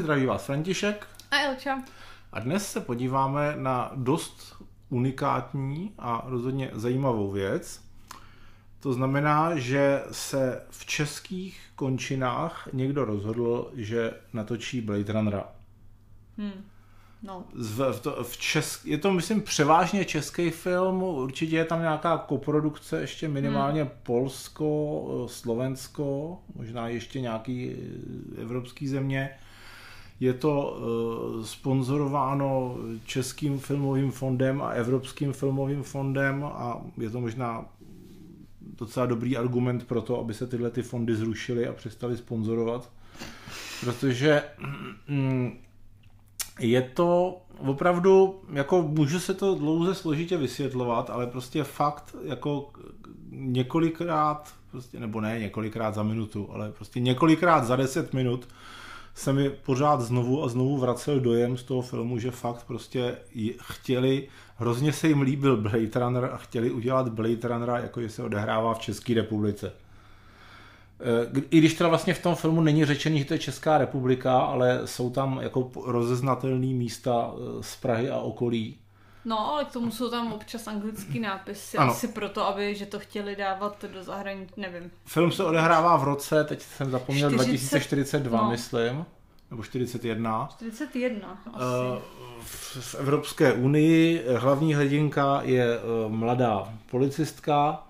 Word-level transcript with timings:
zdraví 0.00 0.26
vás 0.26 0.44
František. 0.44 1.06
A 1.30 1.36
Elča. 1.36 1.82
A 2.32 2.40
dnes 2.40 2.72
se 2.72 2.80
podíváme 2.80 3.54
na 3.56 3.92
dost 3.94 4.62
unikátní 4.88 5.92
a 5.98 6.22
rozhodně 6.26 6.70
zajímavou 6.72 7.30
věc. 7.30 7.82
To 8.80 8.92
znamená, 8.92 9.56
že 9.56 10.02
se 10.10 10.62
v 10.70 10.86
českých 10.86 11.60
končinách 11.76 12.68
někdo 12.72 13.04
rozhodl, 13.04 13.70
že 13.74 14.12
natočí 14.32 14.80
Blade 14.80 15.12
Runnera. 15.12 15.44
Hmm. 16.38 16.64
No. 17.22 17.44
V, 17.54 17.92
v 17.92 18.00
to, 18.00 18.24
v 18.24 18.36
česk, 18.36 18.86
je 18.86 18.98
to, 18.98 19.12
myslím, 19.12 19.42
převážně 19.42 20.04
český 20.04 20.50
film, 20.50 21.02
určitě 21.02 21.56
je 21.56 21.64
tam 21.64 21.80
nějaká 21.80 22.18
koprodukce, 22.18 23.00
ještě 23.00 23.28
minimálně 23.28 23.82
hmm. 23.82 23.92
Polsko, 24.02 25.26
Slovensko, 25.30 26.38
možná 26.54 26.88
ještě 26.88 27.20
nějaký 27.20 27.72
eh, 27.72 28.42
evropský 28.42 28.88
země. 28.88 29.30
Je 30.20 30.34
to 30.34 30.78
uh, 31.38 31.44
sponzorováno 31.44 32.76
Českým 33.04 33.58
filmovým 33.58 34.10
fondem 34.10 34.62
a 34.62 34.70
Evropským 34.70 35.32
filmovým 35.32 35.82
fondem 35.82 36.44
a 36.44 36.80
je 36.98 37.10
to 37.10 37.20
možná 37.20 37.64
docela 38.60 39.06
dobrý 39.06 39.36
argument 39.36 39.86
pro 39.86 40.02
to, 40.02 40.20
aby 40.20 40.34
se 40.34 40.46
tyhle 40.46 40.70
ty 40.70 40.82
fondy 40.82 41.16
zrušily 41.16 41.68
a 41.68 41.72
přestali 41.72 42.16
sponzorovat. 42.16 42.90
Protože 43.80 44.42
mm, 45.08 45.58
je 46.58 46.82
to 46.82 47.40
opravdu, 47.58 48.40
jako 48.52 48.82
může 48.82 49.20
se 49.20 49.34
to 49.34 49.54
dlouze 49.54 49.94
složitě 49.94 50.36
vysvětlovat, 50.36 51.10
ale 51.10 51.26
prostě 51.26 51.64
fakt 51.64 52.16
jako 52.24 52.70
několikrát, 53.30 54.54
prostě, 54.70 55.00
nebo 55.00 55.20
ne 55.20 55.38
několikrát 55.38 55.94
za 55.94 56.02
minutu, 56.02 56.48
ale 56.52 56.72
prostě 56.72 57.00
několikrát 57.00 57.64
za 57.64 57.76
deset 57.76 58.12
minut 58.12 58.48
se 59.14 59.32
mi 59.32 59.50
pořád 59.50 60.00
znovu 60.00 60.44
a 60.44 60.48
znovu 60.48 60.78
vracel 60.78 61.20
dojem 61.20 61.56
z 61.56 61.62
toho 61.62 61.82
filmu, 61.82 62.18
že 62.18 62.30
fakt 62.30 62.64
prostě 62.66 63.16
chtěli, 63.60 64.28
hrozně 64.56 64.92
se 64.92 65.08
jim 65.08 65.22
líbil 65.22 65.56
Blade 65.56 66.00
Runner 66.00 66.30
a 66.32 66.36
chtěli 66.36 66.70
udělat 66.70 67.08
Blade 67.08 67.48
Runnera, 67.48 67.78
jako 67.78 68.00
že 68.00 68.08
se 68.08 68.22
odehrává 68.22 68.74
v 68.74 68.78
České 68.78 69.14
republice. 69.14 69.72
Eh, 71.00 71.40
I 71.50 71.58
když 71.58 71.74
teda 71.74 71.88
vlastně 71.88 72.14
v 72.14 72.22
tom 72.22 72.34
filmu 72.34 72.60
není 72.60 72.84
řečený, 72.84 73.18
že 73.18 73.24
to 73.24 73.34
je 73.34 73.38
Česká 73.38 73.78
republika, 73.78 74.38
ale 74.38 74.80
jsou 74.84 75.10
tam 75.10 75.38
jako 75.42 75.70
rozeznatelné 75.86 76.66
místa 76.66 77.30
eh, 77.34 77.62
z 77.62 77.76
Prahy 77.76 78.10
a 78.10 78.18
okolí. 78.18 78.78
No, 79.24 79.52
ale 79.52 79.64
k 79.64 79.72
tomu 79.72 79.90
jsou 79.90 80.10
tam 80.10 80.32
občas 80.32 80.66
anglický 80.66 81.20
nápisy, 81.20 81.76
ano. 81.76 81.92
asi 81.92 82.08
proto, 82.08 82.46
aby, 82.46 82.74
že 82.74 82.86
to 82.86 82.98
chtěli 82.98 83.36
dávat 83.36 83.84
do 83.92 84.02
zahraničí, 84.02 84.52
nevím. 84.56 84.90
Film 85.06 85.32
se 85.32 85.44
odehrává 85.44 85.96
v 85.96 86.04
roce, 86.04 86.44
teď 86.44 86.62
jsem 86.62 86.90
zapomněl, 86.90 87.30
40, 87.30 87.44
2042, 87.44 88.42
no. 88.42 88.50
myslím, 88.50 89.04
nebo 89.50 89.62
41. 89.62 90.48
41, 90.50 91.42
asi. 91.46 91.64
V, 92.40 92.76
v 92.80 92.94
Evropské 92.94 93.52
unii 93.52 94.24
hlavní 94.36 94.74
hrdinka 94.74 95.40
je 95.42 95.78
mladá 96.08 96.74
policistka, 96.90 97.86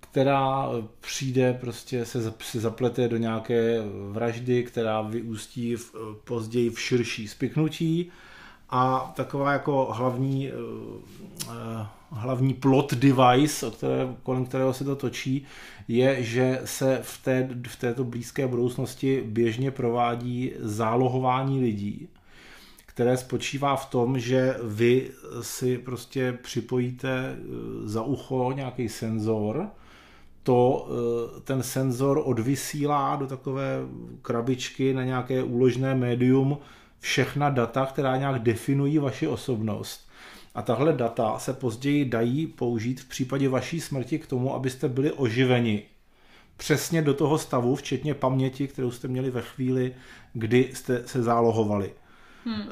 která 0.00 0.68
přijde, 1.00 1.52
prostě 1.60 2.04
se, 2.04 2.32
se 2.38 2.60
zaplete 2.60 3.08
do 3.08 3.16
nějaké 3.16 3.78
vraždy, 4.10 4.64
která 4.64 5.02
vyústí 5.02 5.76
v, 5.76 5.94
později 6.24 6.70
v 6.70 6.80
širší 6.80 7.28
spiknutí 7.28 8.12
a 8.70 9.12
taková 9.16 9.52
jako 9.52 9.88
hlavní, 9.92 10.52
uh, 10.52 11.86
hlavní 12.10 12.54
plot 12.54 12.94
device, 12.94 13.66
o 13.66 13.70
které, 13.70 14.08
kolem 14.22 14.44
kterého 14.44 14.74
se 14.74 14.84
to 14.84 14.96
točí, 14.96 15.46
je, 15.88 16.22
že 16.22 16.60
se 16.64 17.00
v, 17.02 17.24
té, 17.24 17.48
v 17.68 17.76
této 17.76 18.04
blízké 18.04 18.46
budoucnosti 18.46 19.22
běžně 19.26 19.70
provádí 19.70 20.52
zálohování 20.58 21.60
lidí, 21.60 22.08
které 22.86 23.16
spočívá 23.16 23.76
v 23.76 23.90
tom, 23.90 24.18
že 24.18 24.56
vy 24.62 25.10
si 25.40 25.78
prostě 25.78 26.38
připojíte 26.42 27.08
eh, 27.10 27.36
za 27.84 28.02
ucho 28.02 28.52
nějaký 28.52 28.88
senzor, 28.88 29.68
to 30.42 30.88
eh, 30.88 31.40
ten 31.40 31.62
senzor 31.62 32.22
odvysílá 32.24 33.16
do 33.16 33.26
takové 33.26 33.78
krabičky 34.22 34.94
na 34.94 35.04
nějaké 35.04 35.42
úložné 35.42 35.94
médium 35.94 36.58
všechna 37.00 37.50
data, 37.50 37.86
která 37.86 38.16
nějak 38.16 38.42
definují 38.42 38.98
vaši 38.98 39.26
osobnost. 39.26 40.10
A 40.54 40.62
tahle 40.62 40.92
data 40.92 41.38
se 41.38 41.52
později 41.52 42.04
dají 42.04 42.46
použít 42.46 43.00
v 43.00 43.08
případě 43.08 43.48
vaší 43.48 43.80
smrti 43.80 44.18
k 44.18 44.26
tomu, 44.26 44.54
abyste 44.54 44.88
byli 44.88 45.12
oživeni 45.12 45.82
přesně 46.56 47.02
do 47.02 47.14
toho 47.14 47.38
stavu, 47.38 47.76
včetně 47.76 48.14
paměti, 48.14 48.68
kterou 48.68 48.90
jste 48.90 49.08
měli 49.08 49.30
ve 49.30 49.42
chvíli, 49.42 49.94
kdy 50.32 50.70
jste 50.74 51.02
se 51.06 51.22
zálohovali. 51.22 51.92
Hmm. 52.44 52.62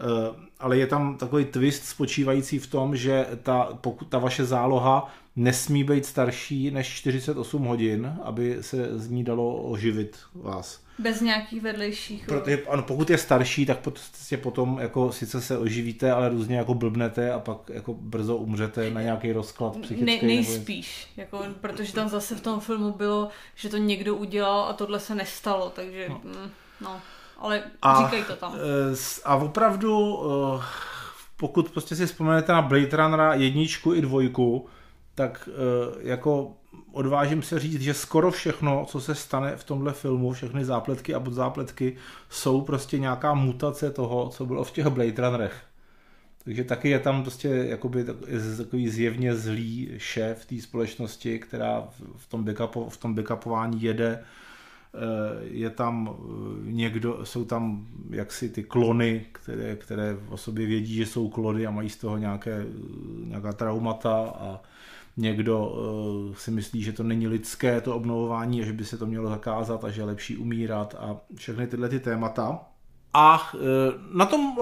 Ale 0.59 0.79
je 0.79 0.87
tam 0.87 1.17
takový 1.17 1.45
twist 1.45 1.85
spočívající 1.85 2.59
v 2.59 2.67
tom, 2.67 2.97
že 2.97 3.27
ta, 3.43 3.69
pokud 3.81 4.09
ta 4.09 4.19
vaše 4.19 4.45
záloha 4.45 5.15
nesmí 5.37 5.85
být 5.85 6.07
starší 6.07 6.71
než 6.71 6.87
48 6.89 7.65
hodin, 7.65 8.17
aby 8.23 8.57
se 8.61 8.99
z 8.99 9.11
ní 9.11 9.25
dalo 9.25 9.57
oživit 9.57 10.19
vás. 10.35 10.81
Bez 10.99 11.21
nějakých 11.21 11.63
vedlejších. 11.63 12.27
Protože, 12.27 12.63
ano, 12.69 12.83
pokud 12.83 13.11
je 13.11 13.19
starší, 13.19 13.67
tak 13.67 13.79
prostě 13.79 14.37
potom 14.37 14.79
jako 14.81 15.13
sice 15.13 15.41
se 15.41 15.59
oživíte, 15.59 16.13
ale 16.13 16.29
různě 16.29 16.57
jako 16.57 16.75
blbnete 16.75 17.33
a 17.33 17.39
pak 17.39 17.59
jako 17.69 17.95
brzo 17.95 18.37
umřete 18.37 18.91
na 18.91 19.03
nějaký 19.03 19.33
rozklad 19.33 19.77
psychický. 19.77 20.05
Ne, 20.05 20.35
nejspíš, 20.35 21.09
nebo... 21.17 21.37
jako, 21.37 21.55
protože 21.61 21.93
tam 21.93 22.09
zase 22.09 22.35
v 22.35 22.41
tom 22.41 22.61
filmu 22.61 22.93
bylo, 22.93 23.29
že 23.55 23.69
to 23.69 23.77
někdo 23.77 24.15
udělal 24.15 24.61
a 24.61 24.73
tohle 24.73 25.01
se 25.01 25.15
nestalo, 25.15 25.71
takže 25.71 26.09
no. 26.09 26.21
Mm, 26.25 26.51
no 26.81 27.01
ale 27.39 27.63
a, 27.83 28.05
říkej 28.05 28.25
to 28.25 28.37
tam. 28.37 28.55
Eh, 28.55 28.97
a 29.25 29.37
opravdu, 29.37 30.21
eh, 30.59 30.63
pokud 31.37 31.71
prostě 31.71 31.97
si 31.97 32.07
vzpomenete 32.07 32.53
na 32.53 32.63
Blade 32.63 32.97
Runnera 32.97 33.35
jedničku 33.35 33.95
i 33.95 34.01
dvojku, 34.01 34.67
tak 35.15 35.49
eh, 35.53 36.09
jako 36.09 36.53
odvážím 36.93 37.43
se 37.43 37.59
říct, 37.59 37.83
že 37.83 37.95
skoro 37.95 38.31
všechno, 38.31 38.85
co 38.89 39.01
se 39.01 39.15
stane 39.15 39.57
v 39.57 39.65
tomhle 39.65 39.93
filmu, 39.93 40.33
všechny 40.33 40.65
zápletky 40.65 41.15
a 41.15 41.21
podzápletky, 41.21 41.97
jsou 42.31 42.61
prostě 42.61 42.99
nějaká 42.99 43.35
mutace 43.35 43.91
toho, 43.91 44.29
co 44.29 44.47
bylo 44.47 44.65
v 44.65 44.71
těch 44.71 44.87
Blade 44.87 45.23
Runnerech. 45.23 45.63
Takže 46.45 46.65
taky 46.65 46.91
je 46.91 46.99
tam 46.99 47.23
prostě 47.23 47.49
jakoby 47.49 48.05
takový 48.57 48.89
zjevně 48.89 49.37
zlý 49.37 49.95
šéf 49.97 50.47
té 50.47 50.61
společnosti, 50.61 51.39
která 51.39 51.89
v 52.17 52.27
tom, 52.27 52.45
backupu, 52.45 52.89
v 52.89 52.97
tom 52.97 53.15
backupování 53.15 53.83
jede 53.83 54.25
je 55.41 55.71
tam 55.71 56.11
eh, 56.11 56.73
někdo, 56.73 57.27
jsou 57.27 57.45
tam 57.45 57.87
jaksi 58.11 58.49
ty 58.49 58.63
klony, 58.63 59.27
které, 59.33 59.77
které 59.77 60.17
o 60.29 60.37
sobě 60.37 60.67
vědí, 60.67 60.95
že 60.95 61.07
jsou 61.07 61.29
klony 61.29 61.67
a 61.67 61.71
mají 61.71 61.91
z 61.91 61.97
toho 61.97 62.19
nějaké, 62.19 62.67
nějaká 63.25 63.53
traumata 63.53 64.17
a 64.21 64.61
někdo 65.17 65.75
si 66.37 66.51
myslí, 66.51 66.83
že 66.83 66.93
to 66.93 67.03
není 67.03 67.29
lidské 67.29 67.81
to 67.81 67.97
obnovování 67.97 68.63
a 68.63 68.65
že 68.65 68.73
by 68.73 68.85
se 68.85 68.99
to 68.99 69.07
mělo 69.07 69.29
zakázat 69.29 69.85
a 69.85 69.91
že 69.91 70.01
je 70.01 70.05
lepší 70.05 70.37
umírat 70.37 70.95
a 70.99 71.17
všechny 71.35 71.67
tyhle 71.67 71.89
ty 71.89 72.01
témata. 72.01 72.61
A 73.15 73.51
e, 73.55 73.59
na 74.13 74.27
tom 74.27 74.57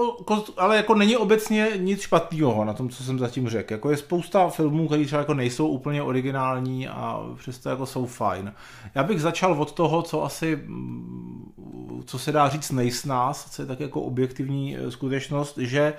ale 0.57 0.77
jako 0.77 0.95
není 0.95 1.17
obecně 1.17 1.69
nic 1.77 2.01
špatného 2.01 2.65
na 2.65 2.73
tom, 2.73 2.89
co 2.89 3.03
jsem 3.03 3.19
zatím 3.19 3.49
řekl. 3.49 3.73
Jako 3.73 3.91
je 3.91 3.97
spousta 3.97 4.49
filmů, 4.49 4.87
které 4.87 5.05
třeba 5.05 5.19
jako 5.19 5.33
nejsou 5.33 5.67
úplně 5.67 6.03
originální 6.03 6.87
a 6.87 7.23
přesto 7.37 7.69
jako 7.69 7.85
jsou 7.85 8.05
fajn. 8.05 8.53
Já 8.95 9.03
bych 9.03 9.21
začal 9.21 9.61
od 9.61 9.71
toho, 9.71 10.01
co 10.01 10.23
asi, 10.23 10.55
mm, 10.65 12.03
co 12.05 12.19
se 12.19 12.31
dá 12.31 12.49
říct 12.49 12.71
nejsnás, 12.71 13.51
co 13.51 13.61
je 13.61 13.65
tak 13.65 13.79
jako 13.79 14.01
objektivní 14.01 14.77
e, 14.77 14.91
skutečnost, 14.91 15.57
že 15.57 15.93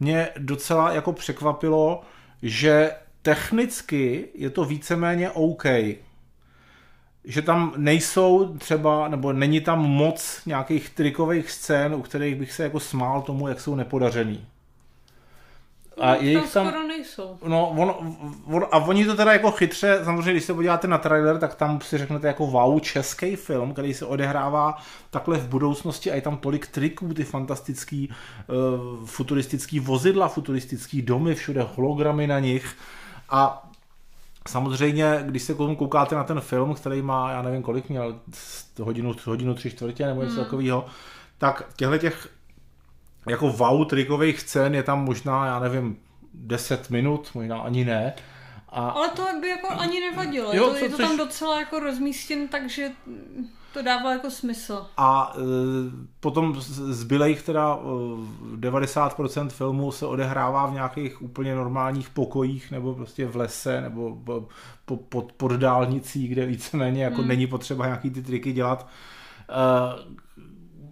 mě 0.00 0.28
docela 0.38 0.92
jako 0.92 1.12
překvapilo, 1.12 2.02
že 2.42 2.90
technicky 3.22 4.28
je 4.34 4.50
to 4.50 4.64
víceméně 4.64 5.30
OK 5.30 5.64
že 7.28 7.42
tam 7.42 7.72
nejsou 7.76 8.54
třeba, 8.58 9.08
nebo 9.08 9.32
není 9.32 9.60
tam 9.60 9.78
moc 9.78 10.40
nějakých 10.46 10.90
trikových 10.90 11.50
scén, 11.50 11.94
u 11.94 12.02
kterých 12.02 12.36
bych 12.36 12.52
se 12.52 12.62
jako 12.62 12.80
smál 12.80 13.22
tomu, 13.22 13.48
jak 13.48 13.60
jsou 13.60 13.74
nepodařený. 13.74 14.44
A 16.00 16.14
no, 16.14 16.20
jejich 16.20 16.52
tam, 16.52 16.66
skoro 16.66 16.86
nejsou. 16.86 17.38
No, 17.46 17.68
on, 17.68 17.94
on, 18.46 18.66
a 18.70 18.76
oni 18.76 19.06
to 19.06 19.16
teda 19.16 19.32
jako 19.32 19.50
chytře, 19.50 20.00
samozřejmě, 20.04 20.32
když 20.32 20.44
se 20.44 20.54
podíváte 20.54 20.88
na 20.88 20.98
trailer, 20.98 21.38
tak 21.38 21.54
tam 21.54 21.80
si 21.80 21.98
řeknete 21.98 22.26
jako 22.26 22.46
wow, 22.46 22.80
český 22.80 23.36
film, 23.36 23.72
který 23.72 23.94
se 23.94 24.06
odehrává 24.06 24.78
takhle 25.10 25.38
v 25.38 25.48
budoucnosti 25.48 26.10
a 26.10 26.14
je 26.14 26.20
tam 26.20 26.36
tolik 26.36 26.66
triků, 26.66 27.14
ty 27.14 27.24
fantastický 27.24 28.08
uh, 28.08 29.06
futuristický 29.06 29.80
vozidla, 29.80 30.28
futuristický 30.28 31.02
domy, 31.02 31.34
všude 31.34 31.66
hologramy 31.74 32.26
na 32.26 32.38
nich 32.38 32.76
a 33.30 33.67
Samozřejmě, 34.48 35.22
když 35.26 35.42
se 35.42 35.54
koukáte 35.54 36.14
na 36.14 36.24
ten 36.24 36.40
film, 36.40 36.74
který 36.74 37.02
má, 37.02 37.30
já 37.30 37.42
nevím 37.42 37.62
kolik 37.62 37.88
měl, 37.88 38.20
hodinu, 38.80 39.14
hodinu 39.24 39.54
tři 39.54 39.70
čtvrtě 39.70 40.06
nebo 40.06 40.22
něco 40.22 40.34
hmm. 40.34 40.44
takového, 40.44 40.86
tak 41.38 41.62
těchto 41.76 41.98
těch 41.98 42.28
jako 43.28 43.48
wow 43.48 43.84
trikových 43.84 44.40
scén 44.40 44.74
je 44.74 44.82
tam 44.82 45.04
možná, 45.04 45.46
já 45.46 45.58
nevím, 45.58 45.96
10 46.34 46.90
minut, 46.90 47.30
možná 47.34 47.58
ani 47.58 47.84
ne. 47.84 48.14
A... 48.68 48.88
Ale 48.88 49.08
to 49.08 49.26
by 49.40 49.48
jako 49.48 49.68
ani 49.68 50.00
nevadilo. 50.00 50.52
Jo, 50.54 50.64
je 50.64 50.70
to, 50.70 50.78
co, 50.78 50.84
je 50.84 50.90
to 50.90 50.96
tam 50.96 51.08
což... 51.08 51.16
docela 51.18 51.60
jako 51.60 51.78
rozmístěn, 51.78 52.48
takže 52.48 52.90
to 53.78 53.84
dává 53.84 54.12
jako 54.12 54.30
smysl. 54.30 54.86
A 54.96 55.32
e, 55.36 55.40
potom 56.20 56.56
zbylejch 56.60 57.42
teda 57.42 57.78
e, 58.52 58.56
90% 58.56 59.48
filmu 59.48 59.92
se 59.92 60.06
odehrává 60.06 60.66
v 60.66 60.72
nějakých 60.72 61.22
úplně 61.22 61.54
normálních 61.54 62.10
pokojích 62.10 62.70
nebo 62.70 62.94
prostě 62.94 63.26
v 63.26 63.36
lese 63.36 63.80
nebo 63.80 64.16
po, 64.84 64.96
pod, 64.96 65.32
pod 65.32 65.52
dálnicí, 65.52 66.28
kde 66.28 66.46
víceméně 66.46 67.04
jako 67.04 67.18
hmm. 67.18 67.28
není 67.28 67.46
potřeba 67.46 67.86
nějaký 67.86 68.10
ty 68.10 68.22
triky 68.22 68.52
dělat. 68.52 68.88
E, 69.48 70.18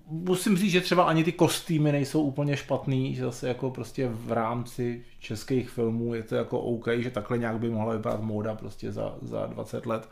musím 0.06 0.56
říct, 0.56 0.72
že 0.72 0.80
třeba 0.80 1.04
ani 1.04 1.24
ty 1.24 1.32
kostýmy 1.32 1.92
nejsou 1.92 2.22
úplně 2.22 2.56
špatný, 2.56 3.14
že 3.14 3.24
zase 3.24 3.48
jako 3.48 3.70
prostě 3.70 4.08
v 4.08 4.32
rámci 4.32 5.04
českých 5.20 5.70
filmů 5.70 6.14
je 6.14 6.22
to 6.22 6.34
jako 6.34 6.60
OK, 6.60 6.88
že 6.96 7.10
takhle 7.10 7.38
nějak 7.38 7.58
by 7.58 7.70
mohla 7.70 7.96
vypadat 7.96 8.20
móda 8.20 8.54
prostě 8.54 8.92
za, 8.92 9.14
za 9.22 9.46
20 9.46 9.86
let. 9.86 10.08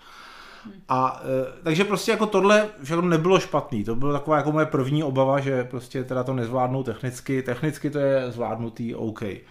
A 0.88 1.22
e, 1.24 1.62
takže 1.62 1.84
prostě 1.84 2.10
jako 2.10 2.26
tohle 2.26 2.68
všechno 2.82 3.02
nebylo 3.02 3.40
špatný. 3.40 3.84
To 3.84 3.94
byla 3.94 4.12
taková 4.12 4.36
jako 4.36 4.52
moje 4.52 4.66
první 4.66 5.02
obava, 5.02 5.40
že 5.40 5.64
prostě 5.64 6.04
teda 6.04 6.24
to 6.24 6.34
nezvládnou 6.34 6.82
technicky. 6.82 7.42
Technicky 7.42 7.90
to 7.90 7.98
je 7.98 8.30
zvládnutý 8.30 8.94
OK. 8.94 9.22
E, 9.22 9.42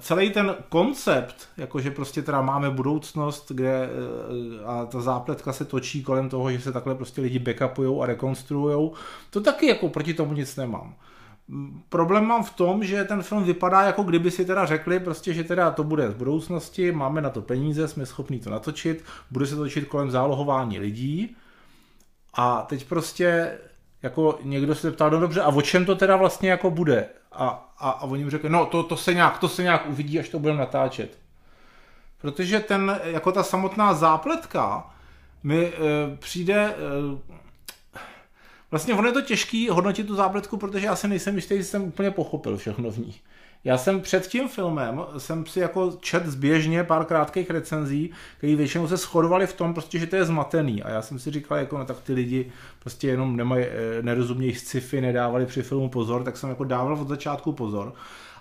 celý 0.00 0.30
ten 0.30 0.54
koncept, 0.68 1.48
jakože 1.56 1.90
prostě 1.90 2.22
teda 2.22 2.42
máme 2.42 2.70
budoucnost, 2.70 3.52
kde 3.52 3.72
e, 3.72 3.88
a 4.64 4.86
ta 4.86 5.00
zápletka 5.00 5.52
se 5.52 5.64
točí 5.64 6.02
kolem 6.02 6.28
toho, 6.28 6.52
že 6.52 6.60
se 6.60 6.72
takhle 6.72 6.94
prostě 6.94 7.20
lidi 7.20 7.38
backupujou 7.38 8.02
a 8.02 8.06
rekonstruujou, 8.06 8.92
to 9.30 9.40
taky 9.40 9.66
jako 9.66 9.88
proti 9.88 10.14
tomu 10.14 10.32
nic 10.32 10.56
nemám. 10.56 10.94
Problém 11.88 12.24
mám 12.24 12.44
v 12.44 12.50
tom, 12.50 12.84
že 12.84 13.04
ten 13.04 13.22
film 13.22 13.44
vypadá 13.44 13.82
jako 13.82 14.02
kdyby 14.02 14.30
si 14.30 14.44
teda 14.44 14.66
řekli 14.66 15.00
prostě, 15.00 15.34
že 15.34 15.44
teda 15.44 15.70
to 15.70 15.84
bude 15.84 16.10
z 16.10 16.14
budoucnosti, 16.14 16.92
máme 16.92 17.20
na 17.20 17.30
to 17.30 17.42
peníze, 17.42 17.88
jsme 17.88 18.06
schopni 18.06 18.38
to 18.38 18.50
natočit, 18.50 19.04
bude 19.30 19.46
se 19.46 19.56
točit 19.56 19.88
kolem 19.88 20.10
zálohování 20.10 20.78
lidí 20.78 21.36
a 22.34 22.62
teď 22.62 22.84
prostě 22.84 23.58
jako 24.02 24.38
někdo 24.42 24.74
se 24.74 24.92
ptá, 24.92 25.08
no 25.08 25.20
dobře, 25.20 25.40
a 25.40 25.48
o 25.48 25.62
čem 25.62 25.84
to 25.84 25.94
teda 25.96 26.16
vlastně 26.16 26.50
jako 26.50 26.70
bude? 26.70 27.08
A, 27.32 27.72
a, 27.78 27.90
a 27.90 28.02
oni 28.02 28.24
mu 28.24 28.30
řekli, 28.30 28.50
no 28.50 28.66
to, 28.66 28.82
to, 28.82 28.96
se 28.96 29.14
nějak, 29.14 29.38
to 29.38 29.48
se 29.48 29.62
nějak 29.62 29.86
uvidí, 29.88 30.18
až 30.18 30.28
to 30.28 30.38
budeme 30.38 30.58
natáčet. 30.58 31.18
Protože 32.20 32.60
ten, 32.60 33.00
jako 33.04 33.32
ta 33.32 33.42
samotná 33.42 33.94
zápletka 33.94 34.90
mi 35.42 35.66
e, 35.66 35.72
přijde 36.16 36.54
e, 36.54 36.74
Vlastně 38.70 38.94
ono 38.94 39.08
je 39.08 39.12
to 39.12 39.22
těžký 39.22 39.68
hodnotit 39.68 40.06
tu 40.06 40.14
zápletku, 40.14 40.56
protože 40.56 40.86
já 40.86 40.96
si 40.96 41.08
nejsem 41.08 41.36
jistý, 41.36 41.56
že 41.56 41.64
jsem 41.64 41.84
úplně 41.84 42.10
pochopil 42.10 42.56
všechno 42.56 42.90
v 42.90 42.98
ní. 42.98 43.14
Já 43.64 43.78
jsem 43.78 44.00
před 44.00 44.26
tím 44.26 44.48
filmem, 44.48 45.00
jsem 45.18 45.46
si 45.46 45.60
jako 45.60 45.96
čet 46.00 46.26
zběžně 46.26 46.84
pár 46.84 47.04
krátkých 47.04 47.50
recenzí, 47.50 48.10
které 48.38 48.56
většinou 48.56 48.88
se 48.88 48.96
shodovali 48.96 49.46
v 49.46 49.52
tom, 49.52 49.74
prostě, 49.74 49.98
že 49.98 50.06
to 50.06 50.16
je 50.16 50.24
zmatený. 50.24 50.82
A 50.82 50.90
já 50.90 51.02
jsem 51.02 51.18
si 51.18 51.30
říkal, 51.30 51.58
jako, 51.58 51.78
no, 51.78 51.84
tak 51.84 52.00
ty 52.00 52.12
lidi 52.12 52.52
prostě 52.78 53.08
jenom 53.08 53.36
nemají, 53.36 53.64
eh, 53.64 54.02
nerozumějí 54.02 54.54
sci-fi, 54.54 55.00
nedávali 55.00 55.46
při 55.46 55.62
filmu 55.62 55.88
pozor, 55.88 56.24
tak 56.24 56.36
jsem 56.36 56.48
jako 56.48 56.64
dával 56.64 56.92
od 56.92 57.08
začátku 57.08 57.52
pozor. 57.52 57.94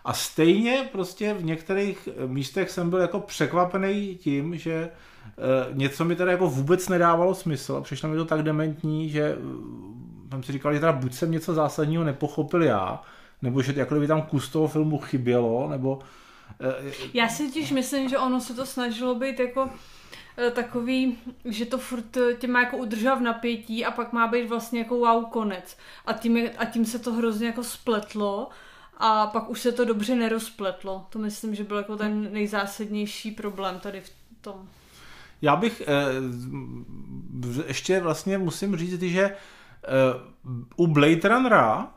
A 0.05 0.13
stejně 0.13 0.89
prostě 0.91 1.33
v 1.33 1.43
některých 1.43 2.09
místech 2.27 2.71
jsem 2.71 2.89
byl 2.89 2.99
jako 2.99 3.19
překvapený 3.19 4.15
tím, 4.15 4.57
že 4.57 4.73
e, 4.73 4.89
něco 5.73 6.05
mi 6.05 6.15
teda 6.15 6.31
jako 6.31 6.49
vůbec 6.49 6.89
nedávalo 6.89 7.35
smysl 7.35 7.75
a 7.75 7.81
přišlo 7.81 8.09
mi 8.09 8.15
to 8.15 8.25
tak 8.25 8.43
dementní, 8.43 9.09
že 9.09 9.37
jsem 10.35 10.43
si 10.43 10.51
říkal, 10.51 10.73
že 10.73 10.79
teda 10.79 10.91
buď 10.91 11.13
jsem 11.13 11.31
něco 11.31 11.53
zásadního 11.53 12.03
nepochopil 12.03 12.63
já, 12.63 13.01
nebo 13.41 13.61
že 13.61 13.73
jako 13.75 13.95
by 13.95 14.07
tam 14.07 14.21
kus 14.21 14.49
toho 14.49 14.67
filmu 14.67 14.97
chybělo, 14.97 15.69
nebo... 15.69 15.99
Eh, 16.61 16.91
já 17.13 17.29
si 17.29 17.47
totiž 17.47 17.71
myslím, 17.71 18.09
že 18.09 18.17
ono 18.17 18.41
se 18.41 18.53
to 18.53 18.65
snažilo 18.65 19.15
být 19.15 19.39
jako 19.39 19.69
eh, 20.37 20.51
takový, 20.51 21.17
že 21.45 21.65
to 21.65 21.77
furt 21.77 22.17
eh, 22.17 22.33
tě 22.33 22.47
má 22.47 22.59
jako 22.59 22.77
udržovat 22.77 23.15
v 23.15 23.21
napětí 23.21 23.85
a 23.85 23.91
pak 23.91 24.13
má 24.13 24.27
být 24.27 24.49
vlastně 24.49 24.79
jako 24.79 24.97
wow 24.97 25.25
konec. 25.25 25.77
A 26.05 26.13
tím, 26.13 26.37
je, 26.37 26.51
a 26.51 26.65
tím 26.65 26.85
se 26.85 26.99
to 26.99 27.13
hrozně 27.13 27.47
jako 27.47 27.63
spletlo 27.63 28.49
a 28.97 29.27
pak 29.27 29.49
už 29.49 29.61
se 29.61 29.71
to 29.71 29.85
dobře 29.85 30.15
nerozpletlo. 30.15 31.07
To 31.09 31.19
myslím, 31.19 31.55
že 31.55 31.63
byl 31.63 31.77
jako 31.77 31.95
ten 31.97 32.33
nejzásadnější 32.33 33.31
problém 33.31 33.79
tady 33.79 34.01
v 34.01 34.11
tom. 34.41 34.67
Já 35.41 35.55
bych 35.55 35.81
eh, 35.81 36.03
ještě 37.67 37.99
vlastně 37.99 38.37
musím 38.37 38.77
říct, 38.77 39.01
že 39.01 39.35
u 40.75 40.87
Blade 40.87 41.29
Runnera 41.29 41.87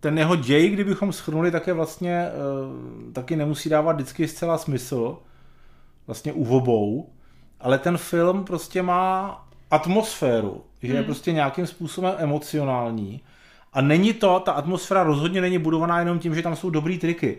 ten 0.00 0.18
jeho 0.18 0.36
děj, 0.36 0.70
kdybychom 0.70 1.12
schrnuli, 1.12 1.50
tak 1.50 1.66
je 1.66 1.72
vlastně 1.72 2.28
uh, 2.28 3.12
taky 3.12 3.36
nemusí 3.36 3.68
dávat 3.68 3.92
vždycky 3.92 4.28
zcela 4.28 4.58
smysl. 4.58 5.18
Vlastně 6.06 6.32
u 6.32 6.56
obou. 6.56 7.12
Ale 7.60 7.78
ten 7.78 7.96
film 7.96 8.44
prostě 8.44 8.82
má 8.82 9.40
atmosféru, 9.70 10.64
že 10.82 10.88
hmm. 10.88 10.96
je 10.96 11.02
prostě 11.02 11.32
nějakým 11.32 11.66
způsobem 11.66 12.14
emocionální. 12.18 13.20
A 13.72 13.80
není 13.80 14.12
to, 14.12 14.40
ta 14.40 14.52
atmosféra 14.52 15.02
rozhodně 15.02 15.40
není 15.40 15.58
budovaná 15.58 15.98
jenom 15.98 16.18
tím, 16.18 16.34
že 16.34 16.42
tam 16.42 16.56
jsou 16.56 16.70
dobrý 16.70 16.98
triky. 16.98 17.38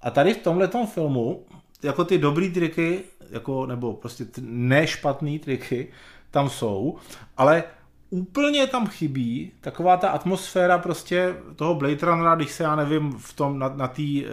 A 0.00 0.10
tady 0.10 0.34
v 0.34 0.38
tomhle 0.38 0.70
filmu, 0.86 1.46
jako 1.82 2.04
ty 2.04 2.18
dobrý 2.18 2.52
triky, 2.52 3.02
jako, 3.30 3.66
nebo 3.66 3.92
prostě 3.92 4.26
nešpatný 4.46 5.38
triky, 5.38 5.88
tam 6.30 6.50
jsou, 6.50 6.96
ale 7.36 7.64
úplně 8.10 8.66
tam 8.66 8.86
chybí 8.86 9.52
taková 9.60 9.96
ta 9.96 10.08
atmosféra 10.08 10.78
prostě 10.78 11.34
toho 11.56 11.74
Blade 11.74 12.06
Runnera, 12.06 12.34
když 12.34 12.50
se, 12.50 12.62
já 12.62 12.76
nevím, 12.76 13.12
v 13.18 13.32
tom 13.32 13.58
na, 13.58 13.68
na 13.68 13.88
tý 13.88 14.24
uh, 14.24 14.30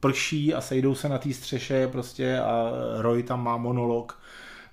prší 0.00 0.54
a 0.54 0.60
sejdou 0.60 0.94
se 0.94 1.08
na 1.08 1.18
té 1.18 1.32
střeše 1.32 1.88
prostě 1.88 2.38
a 2.38 2.72
Roy 2.98 3.22
tam 3.22 3.44
má 3.44 3.56
monolog 3.56 4.18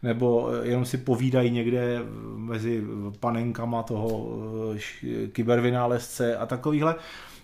nebo 0.04 0.50
jenom 0.64 0.86
si 0.86 0.98
povídají 0.98 1.52
někde 1.52 2.00
mezi 2.36 2.84
panenkama 3.20 3.84
toho 3.84 4.08
uh, 4.08 4.76
kybervynálezce 5.32 6.38
a 6.38 6.46
takovýhle. 6.46 6.96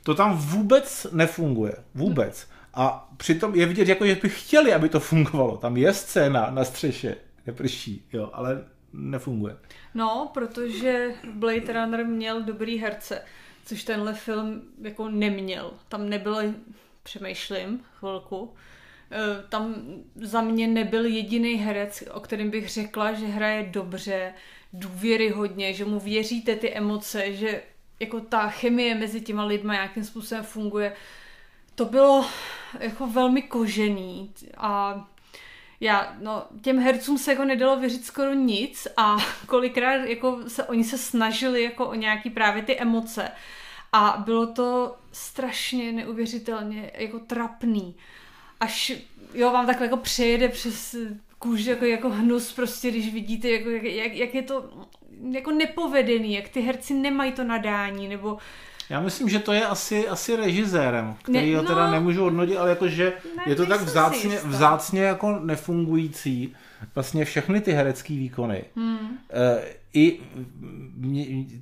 To 0.03 0.15
tam 0.15 0.38
vůbec 0.38 1.07
nefunguje. 1.11 1.73
Vůbec. 1.95 2.47
A 2.73 3.09
přitom 3.18 3.56
je 3.56 3.65
vidět, 3.65 3.88
jako 3.88 4.06
že 4.06 4.18
by 4.21 4.29
chtěli, 4.29 4.73
aby 4.73 4.89
to 4.89 5.00
fungovalo. 5.00 5.57
Tam 5.57 5.77
je 5.77 5.94
scéna 5.94 6.50
na 6.50 6.63
střeše, 6.63 7.15
neprší, 7.47 8.06
jo, 8.13 8.29
ale 8.33 8.63
nefunguje. 8.97 9.57
No, 9.94 10.31
protože 10.33 11.13
Blade 11.33 11.74
Runner 11.74 12.06
měl 12.06 12.44
dobrý 12.44 12.77
herce, 12.77 13.21
což 13.65 13.83
tenhle 13.83 14.13
film 14.13 14.62
jako 14.81 15.09
neměl. 15.09 15.74
Tam 15.89 16.09
nebylo, 16.09 16.42
přemýšlím 17.04 17.83
chvilku, 17.99 18.54
eh, 19.11 19.44
tam 19.49 19.75
za 20.16 20.42
mě 20.42 20.68
nebyl 20.68 21.06
jediný 21.06 21.56
herec, 21.56 22.04
o 22.11 22.19
kterém 22.19 22.49
bych 22.49 22.69
řekla, 22.69 23.14
že 23.14 23.25
hraje 23.25 23.64
dobře, 23.64 24.33
důvěryhodně, 24.73 25.73
že 25.73 25.85
mu 25.85 25.99
věříte 25.99 26.56
ty 26.56 26.73
emoce, 26.73 27.33
že 27.33 27.61
jako 27.99 28.19
ta 28.19 28.49
chemie 28.49 28.95
mezi 28.95 29.21
těma 29.21 29.45
lidma 29.45 29.73
nějakým 29.73 30.04
způsobem 30.04 30.44
funguje. 30.44 30.94
To 31.75 31.85
bylo 31.85 32.25
jako 32.80 33.07
velmi 33.07 33.42
kožený 33.42 34.33
a 34.57 35.07
já, 35.85 36.15
no, 36.21 36.44
těm 36.61 36.80
hercům 36.80 37.18
se 37.18 37.31
jako 37.31 37.45
nedalo 37.45 37.80
věřit 37.80 38.06
skoro 38.06 38.33
nic 38.33 38.87
a 38.97 39.18
kolikrát 39.45 39.95
jako 39.95 40.39
se, 40.47 40.63
oni 40.63 40.83
se 40.83 40.97
snažili 40.97 41.63
jako 41.63 41.85
o 41.85 41.94
nějaký 41.94 42.30
právě 42.30 42.63
ty 42.63 42.80
emoce 42.80 43.31
a 43.94 44.23
bylo 44.25 44.47
to 44.47 44.95
strašně 45.11 45.92
neuvěřitelně 45.92 46.92
jako 46.94 47.19
trapný. 47.19 47.95
Až 48.59 48.92
jo, 49.33 49.51
vám 49.51 49.65
takhle 49.65 49.85
jako 49.85 49.97
přejede 49.97 50.49
přes 50.49 50.95
kůži 51.39 51.69
jako, 51.69 51.85
jako 51.85 52.09
hnus 52.09 52.54
prostě, 52.54 52.92
když 52.92 53.13
vidíte, 53.13 53.49
jako, 53.49 53.69
jak, 53.69 53.83
jak, 53.83 54.13
jak 54.13 54.35
je 54.35 54.42
to 54.42 54.69
jako 55.31 55.51
nepovedený, 55.51 56.33
jak 56.33 56.49
ty 56.49 56.61
herci 56.61 56.94
nemají 56.94 57.31
to 57.31 57.44
nadání, 57.44 58.07
nebo 58.07 58.37
já 58.89 59.01
myslím, 59.01 59.30
že 59.30 59.39
to 59.39 59.54
je 59.54 59.65
asi, 59.65 60.07
asi 60.07 60.35
režisérem, 60.35 61.15
který 61.23 61.51
ne, 61.51 61.57
ho 61.57 61.63
teda 61.63 61.85
no, 61.85 61.92
nemůžu 61.92 62.23
hodnotit, 62.23 62.57
ale 62.57 62.69
jakože 62.69 63.13
je 63.45 63.56
to 63.56 63.65
tak 63.65 63.81
vzácně, 63.81 64.39
vzácně 64.45 65.01
jako 65.01 65.39
nefungující. 65.39 66.56
Vlastně 66.95 67.25
všechny 67.25 67.61
ty 67.61 67.71
herecké 67.71 68.13
výkony. 68.13 68.63
Hmm. 68.75 69.18
E, 69.30 69.63
I 69.94 70.19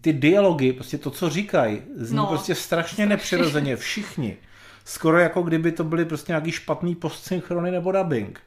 ty 0.01 0.13
dialogy, 0.13 0.73
prostě 0.73 0.97
to, 0.97 1.11
co 1.11 1.29
říkají, 1.29 1.81
zní 1.95 2.17
no, 2.17 2.25
prostě 2.25 2.55
strašně 2.55 3.05
nepřirozeně. 3.05 3.75
Všichni. 3.75 4.37
Skoro 4.85 5.19
jako 5.19 5.41
kdyby 5.41 5.71
to 5.71 5.83
byly 5.83 6.05
prostě 6.05 6.31
nějaký 6.31 6.51
špatný 6.51 6.95
postsynchrony 6.95 7.71
nebo 7.71 7.91
dubbing. 7.91 8.39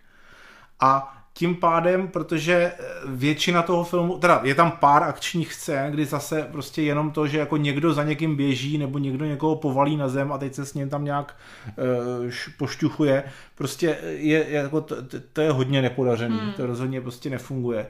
A 0.81 1.17
tím 1.37 1.55
pádem, 1.55 2.09
protože 2.09 2.55
eh, 2.55 2.85
většina 3.07 3.63
toho 3.63 3.85
filmu, 3.85 4.19
teda 4.19 4.41
je 4.45 4.55
tam 4.55 4.71
pár 4.71 5.03
akčních 5.03 5.55
scén, 5.55 5.93
kdy 5.93 6.05
zase 6.05 6.49
prostě 6.53 6.83
jenom 6.83 7.11
to, 7.11 7.27
že 7.27 7.39
jako 7.39 7.57
někdo 7.57 7.93
za 7.93 8.05
někým 8.05 8.37
běží 8.37 8.79
nebo 8.79 8.99
někdo 8.99 9.25
někoho 9.25 9.57
povalí 9.57 9.97
na 9.97 10.09
zem 10.09 10.33
a 10.33 10.39
teď 10.39 10.55
se 10.55 10.67
s 10.67 10.75
ním 10.75 10.89
tam 10.89 11.05
nějak 11.05 11.37
uh, 11.67 12.31
pošťuchuje, 12.59 13.25
prostě 13.55 13.99
je, 14.03 14.49
je 14.49 14.51
jako 14.51 14.81
to, 14.81 14.97
to 15.33 15.41
je 15.41 15.51
hodně 15.51 15.83
nepodařený, 15.83 16.39
hmm. 16.39 16.53
to 16.53 16.67
rozhodně 16.67 17.01
prostě 17.01 17.31
nefunguje. 17.31 17.87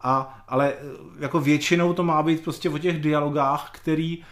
A, 0.00 0.44
ale 0.48 0.72
eh, 0.72 0.76
jako 1.18 1.40
většinou 1.40 1.92
to 1.92 2.02
má 2.02 2.22
být 2.22 2.44
prostě 2.44 2.70
o 2.70 2.78
těch 2.78 3.00
dialogách, 3.00 3.70
který 3.72 4.18
uh, 4.18 4.24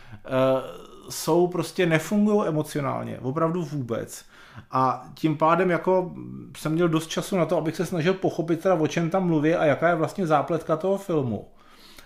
jsou 1.08 1.46
prostě 1.46 1.86
nefungují 1.86 2.48
emocionálně, 2.48 3.18
opravdu 3.22 3.62
vůbec. 3.62 4.24
A 4.70 5.04
tím 5.14 5.36
pádem 5.36 5.70
jako 5.70 6.12
jsem 6.56 6.72
měl 6.72 6.88
dost 6.88 7.06
času 7.06 7.36
na 7.36 7.46
to, 7.46 7.56
abych 7.56 7.76
se 7.76 7.86
snažil 7.86 8.14
pochopit 8.14 8.60
teda, 8.60 8.74
o 8.74 8.86
čem 8.86 9.10
tam 9.10 9.26
mluví 9.26 9.54
a 9.54 9.64
jaká 9.64 9.88
je 9.88 9.94
vlastně 9.94 10.26
zápletka 10.26 10.76
toho 10.76 10.98
filmu. 10.98 11.48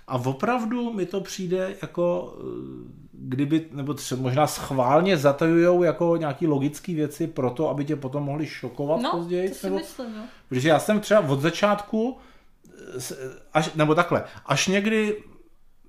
A 0.07 0.15
opravdu 0.15 0.93
mi 0.93 1.07
to 1.07 1.21
přijde 1.21 1.77
jako, 1.83 2.37
eh, 2.41 3.05
kdyby, 3.13 3.67
nebo 3.73 3.95
třeba 3.95 4.23
možná 4.23 4.47
schválně 4.47 5.17
zatajujou 5.17 5.83
jako 5.83 6.17
nějaký 6.17 6.47
logické 6.47 6.95
věci 6.95 7.27
pro 7.27 7.51
to, 7.51 7.69
aby 7.69 7.85
tě 7.85 7.97
potom 7.97 8.23
mohli 8.23 8.47
šokovat 8.47 9.01
no, 9.01 9.11
později. 9.11 9.49
to 9.49 9.55
si 9.55 9.67
nebo, 9.67 9.77
myslím, 9.77 10.15
no. 10.17 10.23
Protože 10.49 10.69
já 10.69 10.79
jsem 10.79 11.01
třeba 11.01 11.21
od 11.21 11.41
začátku, 11.41 12.19
až, 13.53 13.75
nebo 13.75 13.95
takhle, 13.95 14.25
až 14.47 14.69
někdy, 14.69 15.23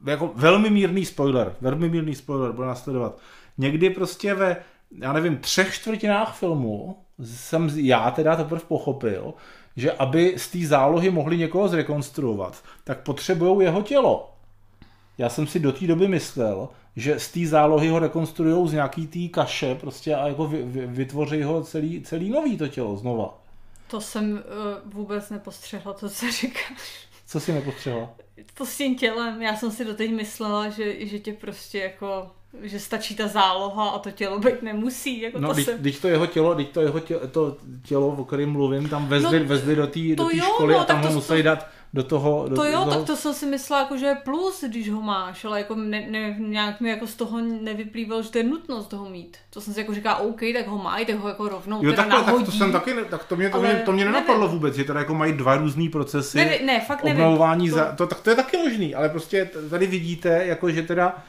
jako 0.05 0.31
velmi 0.35 0.69
mírný 0.69 1.05
spoiler, 1.05 1.55
velmi 1.61 1.89
mírný 1.89 2.15
spoiler 2.15 2.51
bude 2.51 2.67
nasledovat, 2.67 3.17
někdy 3.57 3.89
prostě 3.89 4.33
ve, 4.33 4.57
já 5.01 5.13
nevím, 5.13 5.37
třech 5.37 5.73
čtvrtinách 5.73 6.37
filmu 6.37 6.97
jsem 7.23 7.69
já 7.75 8.11
teda 8.11 8.35
teprve 8.35 8.61
pochopil, 8.67 9.33
že 9.75 9.91
aby 9.91 10.33
z 10.37 10.47
té 10.47 10.59
zálohy 10.67 11.09
mohli 11.09 11.37
někoho 11.37 11.67
zrekonstruovat, 11.67 12.63
tak 12.83 12.99
potřebují 13.03 13.65
jeho 13.65 13.81
tělo. 13.81 14.31
Já 15.17 15.29
jsem 15.29 15.47
si 15.47 15.59
do 15.59 15.71
té 15.71 15.87
doby 15.87 16.07
myslel, 16.07 16.69
že 16.95 17.19
z 17.19 17.31
té 17.31 17.45
zálohy 17.45 17.89
ho 17.89 17.99
rekonstruují 17.99 18.69
z 18.69 18.73
nějaký 18.73 19.07
té 19.07 19.33
kaše 19.33 19.75
prostě 19.75 20.15
a 20.15 20.27
jako 20.27 20.47
vy, 20.47 20.63
vy, 20.63 20.87
vytvoří 20.87 21.43
ho 21.43 21.63
celý, 21.63 22.01
celý 22.01 22.29
nový 22.29 22.57
to 22.57 22.67
tělo 22.67 22.97
znova. 22.97 23.41
To 23.87 24.01
jsem 24.01 24.31
uh, 24.33 24.39
vůbec 24.93 25.29
nepostřehla, 25.29 25.93
to, 25.93 26.09
co 26.09 26.31
říkáš. 26.31 27.07
Co 27.27 27.39
si 27.39 27.53
nepostřehla? 27.53 28.09
To 28.53 28.65
s 28.65 28.77
tím 28.77 28.95
tělem. 28.95 29.41
Já 29.41 29.55
jsem 29.55 29.71
si 29.71 29.85
doteď 29.85 30.11
myslela, 30.11 30.69
že, 30.69 31.05
že 31.05 31.19
tě 31.19 31.33
prostě 31.33 31.79
jako 31.79 32.31
že 32.61 32.79
stačí 32.79 33.15
ta 33.15 33.27
záloha 33.27 33.89
a 33.89 33.99
to 33.99 34.11
tělo 34.11 34.39
být 34.39 34.61
nemusí. 34.61 35.21
Jako 35.21 35.39
no, 35.39 35.47
to 35.47 35.53
když, 35.53 35.65
se... 35.65 35.77
když 35.79 35.99
to 35.99 36.07
jeho 36.07 36.25
tělo, 36.27 36.55
když 36.55 36.67
to 36.67 36.81
jeho 36.81 36.99
tělo, 36.99 37.27
to 37.27 37.57
tělo, 37.87 38.07
o 38.07 38.25
kterém 38.25 38.49
mluvím, 38.49 38.89
tam 38.89 39.07
vezli, 39.07 39.39
No, 39.39 39.45
vezli 39.45 39.75
do 39.75 39.87
té 39.87 39.99
do 40.15 40.23
to 40.23 40.29
jo, 40.33 40.43
školy 40.53 40.73
no, 40.73 40.79
a 40.79 40.83
tam 40.83 40.95
tak 40.95 41.03
ho 41.05 41.09
to- 41.09 41.15
museli 41.15 41.43
dát 41.43 41.67
do 41.93 42.03
toho... 42.03 42.45
Do, 42.49 42.55
To 42.55 42.63
jo, 42.63 42.71
do 42.71 42.77
toho... 42.85 42.91
tak 42.95 43.07
to 43.07 43.15
jsem 43.15 43.33
si 43.33 43.45
myslela, 43.45 43.81
jako, 43.81 43.97
že 43.97 44.05
je 44.05 44.15
plus, 44.15 44.63
když 44.67 44.89
ho 44.89 45.01
máš, 45.01 45.45
ale 45.45 45.59
jako 45.59 45.75
ne, 45.75 46.07
ne, 46.09 46.35
nějak 46.39 46.81
mi 46.81 46.89
jako 46.89 47.07
z 47.07 47.15
toho 47.15 47.41
nevyplýval, 47.41 48.21
že 48.23 48.31
to 48.31 48.37
je 48.37 48.43
nutnost 48.43 48.87
toho 48.87 49.09
mít. 49.09 49.37
To 49.49 49.61
jsem 49.61 49.73
si 49.73 49.79
jako 49.79 49.93
říkala, 49.93 50.17
OK, 50.17 50.39
tak 50.53 50.67
ho 50.67 50.77
mají, 50.77 51.05
tak 51.05 51.15
ho 51.15 51.27
jako 51.27 51.49
rovnou 51.49 51.85
Jo, 51.85 51.93
takhle, 51.93 52.17
tak 52.17 52.25
nahodí. 52.27 52.45
to 52.45 52.51
jsem 52.51 52.71
taky, 52.71 52.93
ne, 52.93 53.03
tak 53.05 53.23
to 53.25 53.35
mě, 53.35 53.49
to 53.49 53.57
Ale 53.57 53.73
mě, 53.73 53.81
to 53.85 53.91
mě 53.91 54.05
nevím. 54.05 54.13
nenapadlo 54.19 54.47
vůbec, 54.47 54.75
že 54.75 54.83
teda 54.83 54.99
jako 54.99 55.13
mají 55.15 55.33
dva 55.33 55.55
různý 55.57 55.89
procesy. 55.89 56.37
Ne, 56.37 56.59
ne, 56.65 56.79
fakt 56.79 57.03
nevím. 57.03 57.23
obnovování, 57.23 57.69
To- 57.69 57.75
za, 57.75 57.91
to, 57.91 58.07
tak 58.07 58.19
to 58.21 58.29
je 58.29 58.35
taky 58.35 58.57
možný, 58.57 58.95
ale 58.95 59.09
prostě 59.09 59.49
tady 59.69 59.87
vidíte, 59.87 60.29
jako 60.45 60.71
že 60.71 60.83
teda 60.83 61.23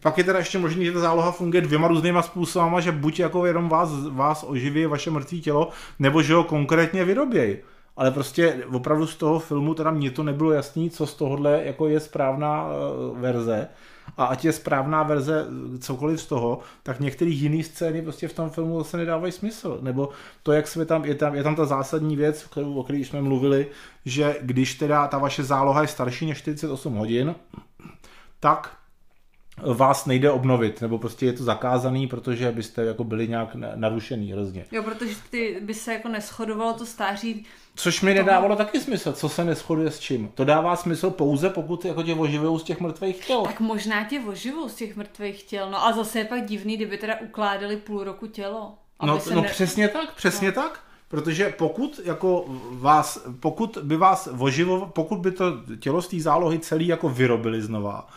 pak 0.00 0.18
je 0.18 0.24
teda 0.24 0.38
ještě 0.38 0.58
možný, 0.58 0.84
že 0.84 0.92
ta 0.92 1.00
záloha 1.00 1.32
funguje 1.32 1.60
dvěma 1.60 1.88
různýma 1.88 2.22
způsobama, 2.22 2.80
že 2.80 2.92
buď 2.92 3.20
jako 3.20 3.46
jenom 3.46 3.68
vás, 3.68 3.90
vás 4.10 4.44
oživí 4.48 4.86
vaše 4.86 5.10
mrtvé 5.10 5.38
tělo, 5.38 5.70
nebo 5.98 6.22
že 6.22 6.34
ho 6.34 6.44
konkrétně 6.44 7.04
vyrobějí. 7.04 7.56
Ale 7.96 8.10
prostě 8.10 8.64
opravdu 8.72 9.06
z 9.06 9.16
toho 9.16 9.38
filmu 9.38 9.74
teda 9.74 9.90
mně 9.90 10.10
to 10.10 10.22
nebylo 10.22 10.52
jasný, 10.52 10.90
co 10.90 11.06
z 11.06 11.14
tohohle 11.14 11.62
jako 11.64 11.88
je 11.88 12.00
správná 12.00 12.66
uh, 12.66 13.18
verze. 13.18 13.68
A 14.16 14.24
ať 14.24 14.44
je 14.44 14.52
správná 14.52 15.02
verze 15.02 15.46
eh, 15.48 15.78
cokoliv 15.78 16.20
z 16.20 16.26
toho, 16.26 16.60
tak 16.82 17.00
některé 17.00 17.30
jiné 17.30 17.62
scény 17.62 18.02
prostě 18.02 18.28
v 18.28 18.32
tom 18.32 18.50
filmu 18.50 18.78
zase 18.78 18.96
nedávají 18.96 19.32
smysl. 19.32 19.78
Nebo 19.82 20.08
to, 20.42 20.52
jak 20.52 20.68
jsme 20.68 20.84
tam, 20.84 21.04
je 21.04 21.14
tam, 21.14 21.34
je 21.34 21.42
tam 21.42 21.54
ta 21.54 21.64
zásadní 21.64 22.16
věc, 22.16 22.48
o 22.74 22.82
které 22.82 22.98
jsme 22.98 23.22
mluvili, 23.22 23.66
že 24.04 24.36
když 24.40 24.74
teda 24.74 25.08
ta 25.08 25.18
vaše 25.18 25.44
záloha 25.44 25.82
je 25.82 25.88
starší 25.88 26.26
než 26.26 26.38
48 26.38 26.94
hodin, 26.94 27.34
tak 28.40 28.76
vás 29.62 30.06
nejde 30.06 30.30
obnovit, 30.30 30.80
nebo 30.80 30.98
prostě 30.98 31.26
je 31.26 31.32
to 31.32 31.44
zakázaný, 31.44 32.06
protože 32.06 32.52
byste 32.52 32.84
jako 32.84 33.04
byli 33.04 33.28
nějak 33.28 33.54
na- 33.54 33.72
narušený 33.74 34.32
hrozně. 34.32 34.64
Jo, 34.72 34.82
protože 34.82 35.14
ty 35.30 35.58
by 35.60 35.74
se 35.74 35.92
jako 35.92 36.08
neschodovalo 36.08 36.72
to 36.72 36.86
stáří. 36.86 37.46
Což 37.74 38.02
mi 38.02 38.14
nedávalo 38.14 38.56
taky 38.56 38.80
smysl, 38.80 39.12
co 39.12 39.28
se 39.28 39.44
neschoduje 39.44 39.90
s 39.90 39.98
čím. 39.98 40.30
To 40.34 40.44
dává 40.44 40.76
smysl 40.76 41.10
pouze, 41.10 41.50
pokud 41.50 41.84
jako 41.84 42.02
tě 42.02 42.14
oživujou 42.14 42.58
z 42.58 42.62
těch 42.62 42.80
mrtvých 42.80 43.26
těl. 43.26 43.42
Tak 43.42 43.60
možná 43.60 44.04
tě 44.04 44.20
oživou 44.20 44.68
z 44.68 44.74
těch 44.74 44.96
mrtvých 44.96 45.42
těl. 45.42 45.70
No 45.70 45.86
a 45.86 45.92
zase 45.92 46.18
je 46.18 46.24
pak 46.24 46.46
divný, 46.46 46.76
kdyby 46.76 46.98
teda 46.98 47.14
ukládali 47.20 47.76
půl 47.76 48.04
roku 48.04 48.26
tělo. 48.26 48.74
No, 49.02 49.20
se 49.20 49.34
no 49.34 49.42
ne... 49.42 49.48
přesně 49.48 49.88
tak, 49.88 50.14
přesně 50.14 50.48
no. 50.48 50.54
tak. 50.54 50.80
Protože 51.08 51.54
pokud 51.58 52.00
jako 52.04 52.44
vás, 52.70 53.26
pokud 53.40 53.78
by 53.82 53.96
vás 53.96 54.28
oživo, 54.38 54.90
pokud 54.94 55.18
by 55.18 55.30
to 55.30 55.44
tělo 55.80 56.02
z 56.02 56.08
té 56.08 56.20
zálohy 56.20 56.58
celý 56.58 56.86
jako 56.86 57.08
vyrobili 57.08 57.62
znova, 57.62 58.08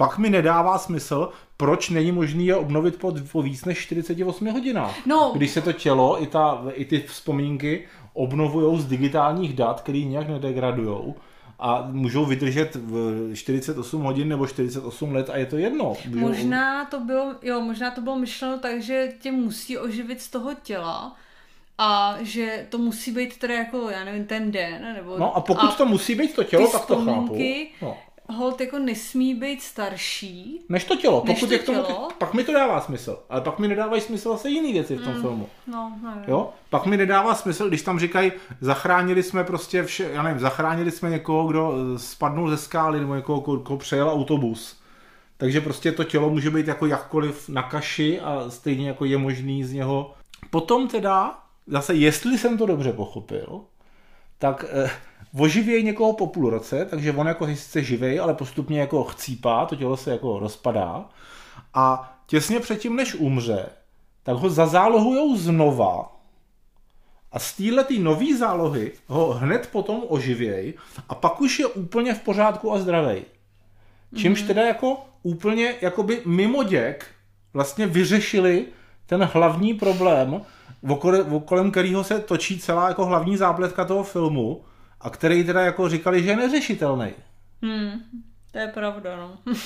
pak 0.00 0.18
mi 0.18 0.30
nedává 0.30 0.78
smysl, 0.78 1.28
proč 1.56 1.90
není 1.90 2.12
možný 2.12 2.46
je 2.46 2.56
obnovit 2.56 2.96
po, 2.96 3.14
po 3.32 3.42
víc 3.42 3.64
než 3.64 3.78
48 3.78 4.46
hodinách. 4.52 5.06
No. 5.06 5.32
Když 5.34 5.50
se 5.50 5.60
to 5.60 5.72
tělo 5.72 6.22
i, 6.22 6.26
ta, 6.26 6.62
i 6.72 6.84
ty 6.84 7.00
vzpomínky 7.00 7.84
obnovují 8.12 8.80
z 8.80 8.86
digitálních 8.86 9.52
dat, 9.56 9.80
který 9.80 10.06
nějak 10.06 10.28
nedegradujou 10.28 11.14
a 11.58 11.88
můžou 11.90 12.24
vydržet 12.24 12.74
v 12.74 13.30
48 13.34 14.02
hodin 14.02 14.28
nebo 14.28 14.46
48 14.46 15.14
let 15.14 15.30
a 15.30 15.36
je 15.36 15.46
to 15.46 15.56
jedno. 15.56 15.94
Můžou- 16.08 16.20
Možná 16.28 16.84
to 16.84 17.00
bylo, 17.00 17.34
jo, 17.42 17.60
možná 17.60 17.90
to 17.90 18.00
bylo 18.00 18.16
myšleno 18.18 18.58
tak, 18.58 18.82
že 18.82 19.12
tě 19.20 19.32
musí 19.32 19.78
oživit 19.78 20.20
z 20.22 20.30
toho 20.30 20.50
těla 20.62 21.16
a 21.78 22.16
že 22.20 22.66
to 22.68 22.78
musí 22.78 23.10
být 23.12 23.38
teda 23.38 23.54
jako, 23.54 23.90
já 23.90 24.04
nevím, 24.04 24.24
ten 24.24 24.50
den, 24.52 24.82
nebo... 24.94 25.18
No 25.18 25.36
a 25.36 25.40
pokud 25.40 25.76
to 25.76 25.86
musí 25.86 26.14
být 26.14 26.34
to 26.36 26.44
tělo, 26.44 26.68
tak 26.68 26.86
to 26.86 26.96
chápu. 26.96 27.38
No. 27.82 27.96
Hold 28.28 28.60
jako 28.60 28.78
nesmí 28.78 29.34
být 29.34 29.62
starší. 29.62 30.60
Než 30.68 30.84
to 30.84 30.96
tělo. 30.96 31.22
Než 31.26 31.34
Pokud 31.34 31.46
to 31.46 31.52
je 31.52 31.58
k 31.58 31.64
tomu, 31.64 31.82
tělo? 31.82 32.08
pak 32.18 32.34
mi 32.34 32.44
to 32.44 32.52
dává 32.52 32.80
smysl. 32.80 33.18
Ale 33.28 33.40
pak 33.40 33.58
mi 33.58 33.68
nedávají 33.68 34.02
smysl 34.02 34.32
zase 34.32 34.50
jiný 34.50 34.72
věci 34.72 34.96
v 34.96 35.04
tom 35.04 35.14
mm. 35.14 35.20
filmu. 35.20 35.48
No, 35.66 35.98
nevím. 36.02 36.24
Jo? 36.28 36.50
Pak 36.70 36.86
mi 36.86 36.96
nedává 36.96 37.34
smysl, 37.34 37.68
když 37.68 37.82
tam 37.82 37.98
říkají, 37.98 38.32
zachránili 38.60 39.22
jsme 39.22 39.44
prostě 39.44 39.82
vše, 39.82 40.10
já 40.12 40.22
nevím, 40.22 40.40
zachránili 40.40 40.90
jsme 40.90 41.10
někoho, 41.10 41.46
kdo 41.46 41.74
eh, 41.94 41.98
spadnul 41.98 42.50
ze 42.50 42.56
skály, 42.56 43.00
nebo 43.00 43.14
někoho, 43.14 43.40
koho, 43.40 43.58
koho 43.58 43.78
přejel 43.78 44.10
autobus. 44.10 44.80
Takže 45.36 45.60
prostě 45.60 45.92
to 45.92 46.04
tělo 46.04 46.30
může 46.30 46.50
být 46.50 46.68
jako 46.68 46.86
jakkoliv 46.86 47.48
na 47.48 47.62
kaši 47.62 48.20
a 48.20 48.50
stejně 48.50 48.88
jako 48.88 49.04
je 49.04 49.18
možný 49.18 49.64
z 49.64 49.72
něho. 49.72 50.14
Potom 50.50 50.88
teda, 50.88 51.38
zase 51.66 51.94
jestli 51.94 52.38
jsem 52.38 52.58
to 52.58 52.66
dobře 52.66 52.92
pochopil, 52.92 53.60
tak 54.38 54.64
eh, 54.68 54.90
oživějí 55.38 55.84
někoho 55.84 56.12
po 56.12 56.26
půl 56.26 56.50
roce, 56.50 56.84
takže 56.84 57.12
on 57.12 57.26
jako 57.26 57.46
sice 57.46 57.82
živej, 57.82 58.20
ale 58.20 58.34
postupně 58.34 58.80
jako 58.80 59.04
chcípá, 59.04 59.66
to 59.66 59.76
tělo 59.76 59.96
se 59.96 60.10
jako 60.10 60.38
rozpadá. 60.38 61.04
A 61.74 62.14
těsně 62.26 62.60
předtím, 62.60 62.96
než 62.96 63.14
umře, 63.14 63.66
tak 64.22 64.36
ho 64.36 64.50
zazálohujou 64.50 65.36
znova. 65.36 66.16
A 67.32 67.38
z 67.38 67.56
téhletý 67.56 67.98
nový 67.98 68.36
zálohy 68.36 68.92
ho 69.06 69.32
hned 69.32 69.68
potom 69.72 70.02
oživěj 70.08 70.74
a 71.08 71.14
pak 71.14 71.40
už 71.40 71.58
je 71.58 71.66
úplně 71.66 72.14
v 72.14 72.20
pořádku 72.20 72.72
a 72.72 72.78
zdravej. 72.78 73.24
Čímž 74.16 74.42
teda 74.42 74.66
jako 74.66 74.96
úplně 75.22 75.74
jakoby 75.80 76.22
mimo 76.26 76.62
děk 76.62 77.06
vlastně 77.54 77.86
vyřešili 77.86 78.66
ten 79.06 79.22
hlavní 79.32 79.74
problém, 79.74 80.42
okole, 80.88 81.24
kolem 81.44 81.70
kterého 81.70 82.04
se 82.04 82.18
točí 82.18 82.58
celá 82.58 82.88
jako 82.88 83.06
hlavní 83.06 83.36
zápletka 83.36 83.84
toho 83.84 84.04
filmu 84.04 84.64
a 85.00 85.10
který 85.10 85.44
teda 85.44 85.60
jako 85.60 85.88
říkali, 85.88 86.22
že 86.22 86.30
je 86.30 86.36
neřešitelný. 86.36 87.12
Hmm, 87.62 87.92
to 88.52 88.58
je 88.58 88.68
pravda, 88.68 89.16
no. 89.16 89.38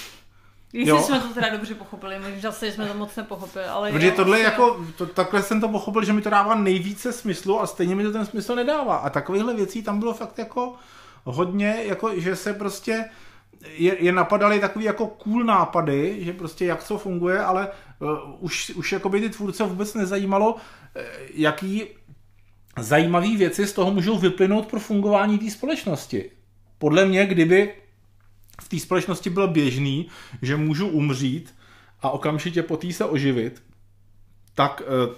Jestli 0.73 0.89
Jo. 0.89 1.03
jsme 1.03 1.21
to 1.21 1.29
teda 1.29 1.49
dobře 1.49 1.75
pochopili, 1.75 2.19
možná 2.19 2.53
se 2.53 2.73
jsme 2.73 2.87
to 2.87 2.95
moc 2.95 3.17
nepochopili, 3.17 3.65
ale 3.65 3.93
Protože 3.93 4.07
jo, 4.07 4.12
tohle 4.17 4.39
je 4.39 4.45
jako, 4.45 4.87
to, 4.97 5.07
takhle 5.07 5.43
jsem 5.43 5.61
to 5.61 5.69
pochopil, 5.69 6.05
že 6.05 6.12
mi 6.12 6.23
to 6.23 6.31
dává 6.31 6.55
nejvíce 6.55 7.12
smyslu 7.12 7.61
a 7.61 7.67
stejně 7.67 7.95
mi 7.95 8.03
to 8.03 8.12
ten 8.12 8.27
smysl 8.27 8.55
nedává. 8.55 8.97
A 8.97 9.11
takovýchhle 9.11 9.55
věcí 9.55 9.83
tam 9.83 9.99
bylo 9.99 10.15
fakt 10.15 10.39
jako 10.39 10.75
hodně, 11.25 11.77
jako 11.85 12.21
že 12.21 12.37
se 12.37 12.55
prostě 12.55 13.05
je, 13.69 14.05
je 14.05 14.12
napadaly 14.12 14.61
takový 14.61 14.85
jako 14.85 15.07
cool 15.07 15.45
nápady, 15.45 16.25
že 16.25 16.33
prostě 16.33 16.67
jak 16.67 16.85
co 16.85 16.99
funguje, 16.99 17.41
ale 17.41 17.69
uh, 17.99 18.09
už, 18.41 18.71
už 18.71 18.93
jako 18.93 19.09
by 19.09 19.21
ty 19.21 19.31
tvůrce 19.31 19.65
vůbec 19.65 19.95
nezajímalo, 19.95 20.55
uh, 20.55 20.59
jaký 21.35 21.85
zajímavé 22.79 23.37
věci 23.37 23.67
z 23.67 23.73
toho 23.73 23.91
můžou 23.91 24.19
vyplynout 24.19 24.67
pro 24.67 24.81
fungování 24.81 25.38
té 25.38 25.50
společnosti. 25.50 26.31
Podle 26.79 27.07
mě, 27.07 27.26
kdyby 27.26 27.75
v 28.62 28.69
té 28.69 28.79
společnosti 28.79 29.31
bylo 29.31 29.49
běžný, 29.49 30.09
že 30.43 30.57
můžu 30.57 30.88
umřít 30.88 31.55
a 32.00 32.11
okamžitě 32.11 32.62
po 32.62 32.76
té 32.76 32.93
se 32.93 33.05
oživit, 33.05 33.62
tak 34.55 34.83
eh, 34.85 35.14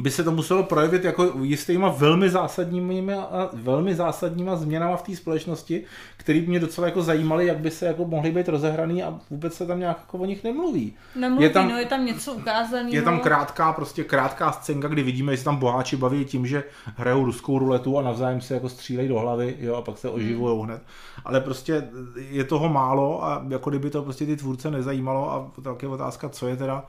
by 0.00 0.10
se 0.10 0.24
to 0.24 0.30
muselo 0.32 0.62
projevit 0.62 1.04
jako 1.04 1.32
jistýma 1.42 1.88
velmi 1.88 2.30
zásadními, 2.30 3.14
a 3.14 3.50
velmi 3.52 3.94
zásadníma 3.94 4.56
změnama 4.56 4.96
v 4.96 5.02
té 5.02 5.16
společnosti, 5.16 5.84
které 6.16 6.40
mě 6.40 6.60
docela 6.60 6.86
jako 6.86 7.02
zajímaly, 7.02 7.46
jak 7.46 7.58
by 7.58 7.70
se 7.70 7.86
jako 7.86 8.04
mohly 8.04 8.30
být 8.30 8.48
rozehraný 8.48 9.02
a 9.02 9.18
vůbec 9.30 9.54
se 9.54 9.66
tam 9.66 9.78
nějak 9.80 9.98
jako 9.98 10.18
o 10.18 10.24
nich 10.24 10.44
nemluví. 10.44 10.94
Nemluví, 11.16 11.44
je 11.44 11.50
tam- 11.50 11.68
no 11.68 11.76
je 11.78 11.86
tam 11.86 12.06
něco 12.06 12.32
ukázaného. 12.32 12.94
Je 12.94 13.02
tam 13.02 13.20
krátká, 13.20 13.72
prostě 13.72 14.04
krátká 14.04 14.52
scénka, 14.52 14.88
kdy 14.88 15.02
vidíme, 15.02 15.32
že 15.32 15.38
se 15.38 15.44
tam 15.44 15.56
boháči 15.56 15.96
baví 15.96 16.24
tím, 16.24 16.46
že 16.46 16.64
hrajou 16.96 17.24
ruskou 17.24 17.58
ruletu 17.58 17.98
a 17.98 18.02
navzájem 18.02 18.40
se 18.40 18.54
jako 18.54 18.68
střílejí 18.68 19.08
do 19.08 19.18
hlavy, 19.18 19.56
jo, 19.60 19.74
a 19.74 19.82
pak 19.82 19.98
se 19.98 20.10
oživují 20.10 20.64
hned. 20.64 20.82
Ale 21.24 21.40
prostě 21.40 21.88
je 22.30 22.44
toho 22.44 22.68
málo 22.68 23.24
a 23.24 23.44
jako 23.48 23.70
kdyby 23.70 23.90
to 23.90 24.02
prostě 24.02 24.26
ty 24.26 24.36
tvůrce 24.36 24.70
nezajímalo 24.70 25.32
a 25.32 25.50
tak 25.62 25.82
je 25.82 25.88
otázka, 25.88 26.28
co 26.28 26.48
je 26.48 26.56
teda 26.56 26.84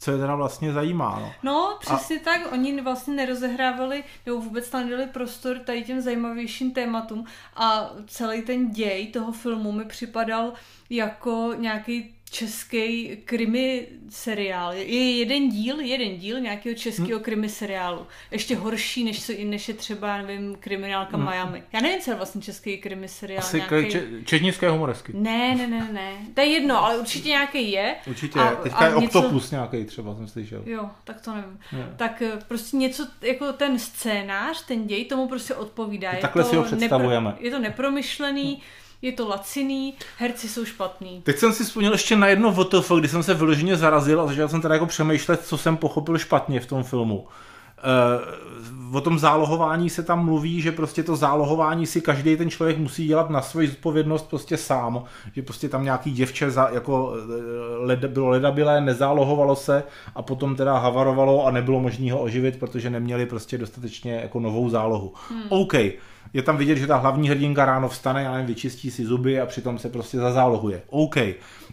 co 0.00 0.10
je 0.10 0.18
teda 0.18 0.34
vlastně 0.34 0.72
zajímá. 0.72 1.18
No, 1.20 1.32
no 1.42 1.76
přesně 1.80 2.20
a... 2.20 2.24
tak, 2.24 2.52
oni 2.52 2.80
vlastně 2.80 3.14
nerozehrávali, 3.14 4.04
nebo 4.26 4.40
vůbec 4.40 4.70
tam 4.70 4.88
dali 4.88 5.06
prostor 5.06 5.58
tady 5.58 5.84
těm 5.84 6.00
zajímavějším 6.00 6.72
tématům 6.72 7.24
a 7.56 7.90
celý 8.06 8.42
ten 8.42 8.70
děj 8.70 9.06
toho 9.06 9.32
filmu 9.32 9.72
mi 9.72 9.84
připadal 9.84 10.52
jako 10.90 11.54
nějaký 11.58 12.14
český 12.30 13.16
krimi 13.24 13.86
seriál. 14.08 14.72
Je 14.72 15.18
jeden 15.18 15.48
díl, 15.48 15.80
jeden 15.80 16.18
díl 16.18 16.40
nějakého 16.40 16.74
českého 16.74 17.18
hmm. 17.18 17.20
krimi 17.20 17.48
seriálu. 17.48 18.06
Ještě 18.30 18.56
horší, 18.56 19.04
než, 19.04 19.30
než 19.44 19.68
je 19.68 19.74
třeba, 19.74 20.22
nevím, 20.22 20.56
kriminálka 20.60 21.16
hmm. 21.16 21.26
Miami. 21.26 21.62
Já 21.72 21.80
nevím, 21.80 22.00
co 22.00 22.10
je 22.10 22.16
vlastně 22.16 22.42
český 22.42 22.78
krimi 22.78 23.08
seriál. 23.08 23.38
Asi 23.38 23.56
nějaký... 23.56 23.90
če- 23.90 24.08
četnické 24.24 24.70
humoresky. 24.70 25.12
Ne, 25.16 25.54
ne, 25.56 25.66
ne, 25.66 25.88
ne. 25.92 26.12
To 26.34 26.40
je 26.40 26.46
jedno, 26.46 26.84
ale 26.84 26.98
určitě 26.98 27.28
nějaký 27.28 27.70
je. 27.72 27.96
Určitě 28.06 28.40
a, 28.40 28.54
Teďka 28.54 28.78
a 28.78 28.86
je 28.86 29.00
něco... 29.00 29.18
Octopus 29.18 29.50
nějaký 29.50 29.84
třeba, 29.84 30.14
jsem 30.14 30.28
slyšel. 30.28 30.62
Jo, 30.66 30.90
tak 31.04 31.20
to 31.20 31.34
nevím. 31.34 31.58
Je. 31.72 31.94
Tak 31.96 32.22
eh, 32.22 32.38
prostě 32.48 32.76
něco, 32.76 33.06
jako 33.22 33.52
ten 33.52 33.78
scénář, 33.78 34.66
ten 34.66 34.86
děj 34.86 35.04
tomu 35.04 35.28
prostě 35.28 35.54
odpovídá. 35.54 36.10
Je 36.10 36.18
takhle 36.18 36.42
to 36.42 36.50
si 36.50 36.56
ho 36.56 36.62
představujeme. 36.62 37.28
Nepro... 37.28 37.44
Je 37.44 37.50
to 37.50 37.58
nepromyšlený, 37.58 38.54
hmm 38.54 38.62
je 39.02 39.12
to 39.12 39.28
laciný, 39.28 39.94
herci 40.18 40.48
jsou 40.48 40.64
špatný. 40.64 41.22
Teď 41.22 41.38
jsem 41.38 41.52
si 41.52 41.64
vzpomněl 41.64 41.92
ještě 41.92 42.16
na 42.16 42.26
jedno 42.26 42.52
VTF, 42.52 42.92
kdy 42.98 43.08
jsem 43.08 43.22
se 43.22 43.34
vyloženě 43.34 43.76
zarazil 43.76 44.20
a 44.20 44.26
začal 44.26 44.48
jsem 44.48 44.62
teda 44.62 44.74
jako 44.74 44.86
přemýšlet, 44.86 45.46
co 45.46 45.58
jsem 45.58 45.76
pochopil 45.76 46.18
špatně 46.18 46.60
v 46.60 46.66
tom 46.66 46.84
filmu. 46.84 47.26
Uh, 47.84 48.50
o 48.92 49.00
tom 49.00 49.18
zálohování 49.18 49.90
se 49.90 50.02
tam 50.02 50.24
mluví, 50.24 50.60
že 50.60 50.72
prostě 50.72 51.02
to 51.02 51.16
zálohování 51.16 51.86
si 51.86 52.00
každý 52.00 52.36
ten 52.36 52.50
člověk 52.50 52.78
musí 52.78 53.06
dělat 53.06 53.30
na 53.30 53.42
svoji 53.42 53.68
zodpovědnost 53.68 54.28
prostě 54.28 54.56
sám, 54.56 55.04
že 55.32 55.42
prostě 55.42 55.68
tam 55.68 55.84
nějaký 55.84 56.10
děvče 56.10 56.50
za, 56.50 56.68
jako 56.72 57.14
eh, 57.14 57.76
led, 57.78 58.04
bylo 58.04 58.28
ledabilé, 58.28 58.80
nezálohovalo 58.80 59.56
se 59.56 59.82
a 60.14 60.22
potom 60.22 60.56
teda 60.56 60.78
havarovalo 60.78 61.46
a 61.46 61.50
nebylo 61.50 61.80
možné 61.80 62.12
ho 62.12 62.20
oživit, 62.20 62.58
protože 62.58 62.90
neměli 62.90 63.26
prostě 63.26 63.58
dostatečně 63.58 64.14
jako 64.14 64.40
novou 64.40 64.68
zálohu. 64.68 65.12
Hmm. 65.30 65.42
OK, 65.48 65.74
je 66.32 66.42
tam 66.42 66.56
vidět, 66.56 66.76
že 66.76 66.86
ta 66.86 66.96
hlavní 66.96 67.28
hrdinka 67.28 67.64
ráno 67.64 67.88
vstane, 67.88 68.22
já 68.22 68.32
nevím, 68.32 68.46
vyčistí 68.46 68.90
si 68.90 69.04
zuby 69.04 69.40
a 69.40 69.46
přitom 69.46 69.78
se 69.78 69.88
prostě 69.88 70.18
zazálohuje. 70.18 70.82
OK. 70.90 71.16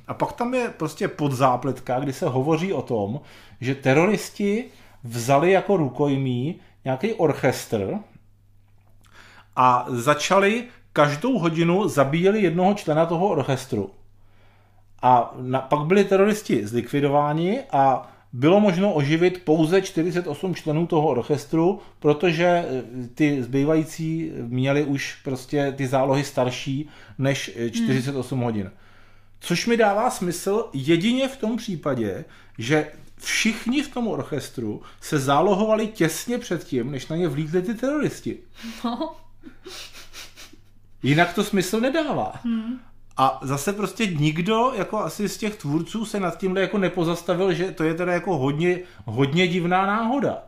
A 0.07 0.13
pak 0.13 0.33
tam 0.33 0.53
je 0.53 0.69
prostě 0.77 1.07
podzápletka, 1.07 1.99
kdy 1.99 2.13
se 2.13 2.25
hovoří 2.25 2.73
o 2.73 2.81
tom, 2.81 3.19
že 3.61 3.75
teroristi 3.75 4.65
vzali 5.07 5.51
jako 5.51 5.77
rukojmí 5.77 6.55
nějaký 6.85 7.13
orchestr 7.13 7.99
a 9.55 9.85
začali 9.89 10.63
každou 10.93 11.39
hodinu 11.39 11.87
zabíjeli 11.87 12.41
jednoho 12.41 12.73
člena 12.73 13.05
toho 13.05 13.27
orchestru. 13.27 13.89
A 15.01 15.35
na, 15.41 15.61
pak 15.61 15.85
byli 15.85 16.03
teroristi 16.03 16.67
zlikvidováni 16.67 17.59
a 17.71 18.11
bylo 18.33 18.59
možno 18.59 18.93
oživit 18.93 19.41
pouze 19.45 19.81
48 19.81 20.55
členů 20.55 20.87
toho 20.87 21.07
orchestru, 21.07 21.79
protože 21.99 22.45
eh, 22.45 22.83
ty 23.15 23.43
zbývající 23.43 24.31
měli 24.47 24.83
už 24.83 25.21
prostě 25.23 25.71
ty 25.77 25.87
zálohy 25.87 26.23
starší 26.23 26.89
než 27.17 27.57
48 27.71 28.37
hmm. 28.37 28.45
hodin. 28.45 28.71
Což 29.39 29.67
mi 29.67 29.77
dává 29.77 30.09
smysl 30.09 30.69
jedině 30.73 31.27
v 31.27 31.37
tom 31.37 31.57
případě, 31.57 32.25
že 32.57 32.87
všichni 33.17 33.83
v 33.83 33.93
tom 33.93 34.07
orchestru 34.07 34.81
se 35.01 35.19
zálohovali 35.19 35.87
těsně 35.87 36.37
před 36.37 36.63
tím, 36.63 36.91
než 36.91 37.07
na 37.07 37.15
ně 37.15 37.27
vlídli 37.27 37.61
ty 37.61 37.73
teroristi. 37.73 38.37
No. 38.83 39.15
Jinak 41.03 41.33
to 41.33 41.43
smysl 41.43 41.79
nedává. 41.79 42.33
Hmm. 42.43 42.79
A 43.17 43.39
zase 43.41 43.73
prostě 43.73 44.05
nikdo, 44.05 44.71
jako 44.75 44.97
asi 44.97 45.29
z 45.29 45.37
těch 45.37 45.55
tvůrců, 45.55 46.05
se 46.05 46.19
nad 46.19 46.37
tímhle 46.37 46.61
jako 46.61 46.77
nepozastavil, 46.77 47.53
že 47.53 47.71
to 47.71 47.83
je 47.83 47.93
teda 47.93 48.13
jako 48.13 48.37
hodně, 48.37 48.79
hodně 49.05 49.47
divná 49.47 49.85
náhoda. 49.85 50.43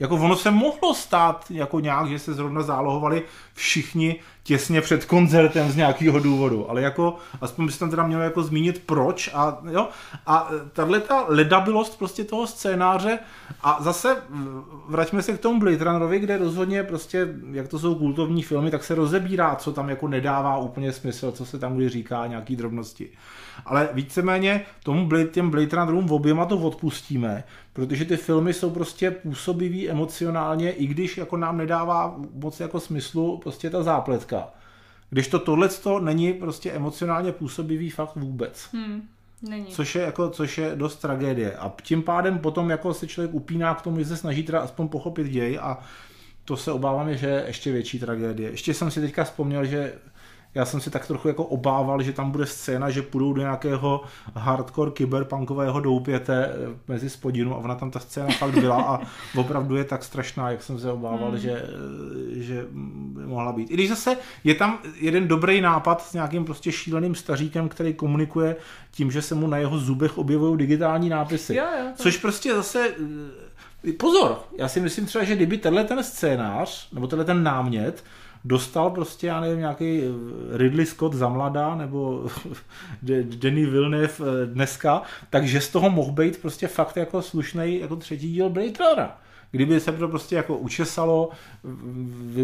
Jako 0.00 0.14
ono 0.14 0.36
se 0.36 0.50
mohlo 0.50 0.94
stát 0.94 1.44
jako 1.50 1.80
nějak, 1.80 2.08
že 2.08 2.18
se 2.18 2.34
zrovna 2.34 2.62
zálohovali 2.62 3.22
všichni 3.54 4.20
těsně 4.46 4.80
před 4.80 5.04
koncertem 5.04 5.70
z 5.70 5.76
nějakého 5.76 6.18
důvodu, 6.18 6.70
ale 6.70 6.82
jako 6.82 7.16
aspoň 7.40 7.66
by 7.66 7.72
se 7.72 7.78
tam 7.78 7.90
teda 7.90 8.06
mělo 8.06 8.22
jako 8.22 8.42
zmínit 8.42 8.82
proč 8.86 9.30
a 9.34 9.58
jo, 9.70 9.88
a 10.26 10.50
tahle 10.72 11.00
ta 11.00 11.24
ledabilost 11.28 11.98
prostě 11.98 12.24
toho 12.24 12.46
scénáře 12.46 13.18
a 13.62 13.78
zase 13.80 14.16
vraťme 14.88 15.22
se 15.22 15.32
k 15.32 15.40
tomu 15.40 15.60
Blade 15.60 15.84
Runnerovi, 15.84 16.18
kde 16.18 16.38
rozhodně 16.38 16.82
prostě, 16.82 17.28
jak 17.52 17.68
to 17.68 17.78
jsou 17.78 17.94
kultovní 17.94 18.42
filmy, 18.42 18.70
tak 18.70 18.84
se 18.84 18.94
rozebírá, 18.94 19.54
co 19.54 19.72
tam 19.72 19.88
jako 19.88 20.08
nedává 20.08 20.58
úplně 20.58 20.92
smysl, 20.92 21.32
co 21.32 21.44
se 21.46 21.58
tam 21.58 21.76
kdy 21.76 21.88
říká, 21.88 22.26
nějaký 22.26 22.56
drobnosti. 22.56 23.08
Ale 23.64 23.88
víceméně 23.92 24.64
tomu 24.82 25.06
Blade, 25.06 25.24
těm 25.24 25.50
Blade 25.50 25.76
Runnerům 25.76 26.10
oběma 26.10 26.44
to 26.44 26.56
odpustíme, 26.56 27.44
protože 27.72 28.04
ty 28.04 28.16
filmy 28.16 28.52
jsou 28.52 28.70
prostě 28.70 29.10
působivý 29.10 29.90
emocionálně, 29.90 30.72
i 30.72 30.86
když 30.86 31.16
jako 31.16 31.36
nám 31.36 31.56
nedává 31.56 32.16
moc 32.34 32.60
jako 32.60 32.80
smyslu 32.80 33.38
prostě 33.42 33.70
ta 33.70 33.82
zápletka. 33.82 34.35
Když 35.10 35.28
to 35.28 35.38
tohle 35.38 35.68
není 36.00 36.32
prostě 36.32 36.72
emocionálně 36.72 37.32
působivý 37.32 37.90
fakt 37.90 38.16
vůbec. 38.16 38.68
Hmm. 38.72 39.08
Není. 39.42 39.66
Což 39.66 39.94
je, 39.94 40.02
jako, 40.02 40.30
což 40.30 40.58
je 40.58 40.72
dost 40.74 40.96
tragédie. 40.96 41.56
A 41.56 41.72
tím 41.82 42.02
pádem 42.02 42.38
potom 42.38 42.70
jako 42.70 42.94
se 42.94 43.06
člověk 43.06 43.34
upíná 43.34 43.74
k 43.74 43.82
tomu, 43.82 43.98
že 43.98 44.04
se 44.04 44.16
snaží 44.16 44.42
teda 44.42 44.60
aspoň 44.60 44.88
pochopit 44.88 45.28
děj 45.28 45.58
a 45.62 45.78
to 46.44 46.56
se 46.56 46.72
obávám, 46.72 47.14
že 47.16 47.26
je 47.26 47.44
ještě 47.46 47.72
větší 47.72 47.98
tragédie. 47.98 48.50
Ještě 48.50 48.74
jsem 48.74 48.90
si 48.90 49.00
teďka 49.00 49.24
vzpomněl, 49.24 49.64
že 49.64 49.94
já 50.56 50.64
jsem 50.64 50.80
si 50.80 50.90
tak 50.90 51.06
trochu 51.06 51.28
jako 51.28 51.44
obával, 51.44 52.02
že 52.02 52.12
tam 52.12 52.30
bude 52.30 52.46
scéna, 52.46 52.90
že 52.90 53.02
půjdou 53.02 53.32
do 53.32 53.40
nějakého 53.40 54.00
hardcore 54.34 54.90
kyberpunkového 54.90 55.80
doupěte 55.80 56.46
eh, 56.46 56.76
mezi 56.88 57.10
spodinu 57.10 57.54
a 57.54 57.56
ona 57.56 57.74
tam 57.74 57.90
ta 57.90 57.98
scéna 57.98 58.28
fakt 58.38 58.58
byla 58.58 58.82
a 58.82 59.00
opravdu 59.36 59.76
je 59.76 59.84
tak 59.84 60.04
strašná, 60.04 60.50
jak 60.50 60.62
jsem 60.62 60.78
se 60.78 60.92
obával, 60.92 61.30
hmm. 61.30 61.38
že, 61.38 61.52
eh, 61.52 62.42
že 62.42 62.66
by 63.16 63.26
mohla 63.26 63.52
být. 63.52 63.70
I 63.70 63.74
když 63.74 63.88
zase 63.88 64.16
je 64.44 64.54
tam 64.54 64.78
jeden 65.00 65.28
dobrý 65.28 65.60
nápad 65.60 66.02
s 66.02 66.12
nějakým 66.12 66.44
prostě 66.44 66.72
šíleným 66.72 67.14
staříkem, 67.14 67.68
který 67.68 67.94
komunikuje 67.94 68.56
tím, 68.90 69.10
že 69.10 69.22
se 69.22 69.34
mu 69.34 69.46
na 69.46 69.56
jeho 69.56 69.78
zubech 69.78 70.18
objevují 70.18 70.58
digitální 70.58 71.08
nápisy. 71.08 71.54
Jo, 71.54 71.64
jo. 71.78 71.86
Což 71.96 72.16
prostě 72.16 72.54
zase 72.54 72.88
eh, 72.88 73.92
Pozor, 73.92 74.38
já 74.58 74.68
si 74.68 74.80
myslím 74.80 75.06
třeba, 75.06 75.24
že 75.24 75.36
kdyby 75.36 75.58
tenhle 75.58 75.84
ten 75.84 76.02
scénář, 76.04 76.92
nebo 76.92 77.06
tenhle 77.06 77.24
ten 77.24 77.42
námět 77.42 78.04
dostal 78.46 78.90
prostě, 78.90 79.26
já 79.26 79.40
nevím, 79.40 79.58
nějaký 79.58 80.00
eh, 80.02 80.08
Ridley 80.56 80.86
Scott 80.86 81.14
za 81.14 81.28
mladá, 81.28 81.74
nebo 81.74 82.26
Danny 83.22 83.66
Villeneuve 83.66 84.14
eh, 84.20 84.46
dneska, 84.46 85.02
takže 85.30 85.60
z 85.60 85.68
toho 85.68 85.90
mohl 85.90 86.12
být 86.12 86.42
prostě 86.42 86.68
fakt 86.68 86.96
jako 86.96 87.22
slušný 87.22 87.80
jako 87.80 87.96
třetí 87.96 88.32
díl 88.32 88.50
Blade 88.50 88.72
Runnera. 88.78 89.18
Kdyby 89.50 89.80
se 89.80 89.92
to 89.92 90.08
prostě 90.08 90.36
jako 90.36 90.56
učesalo, 90.56 91.30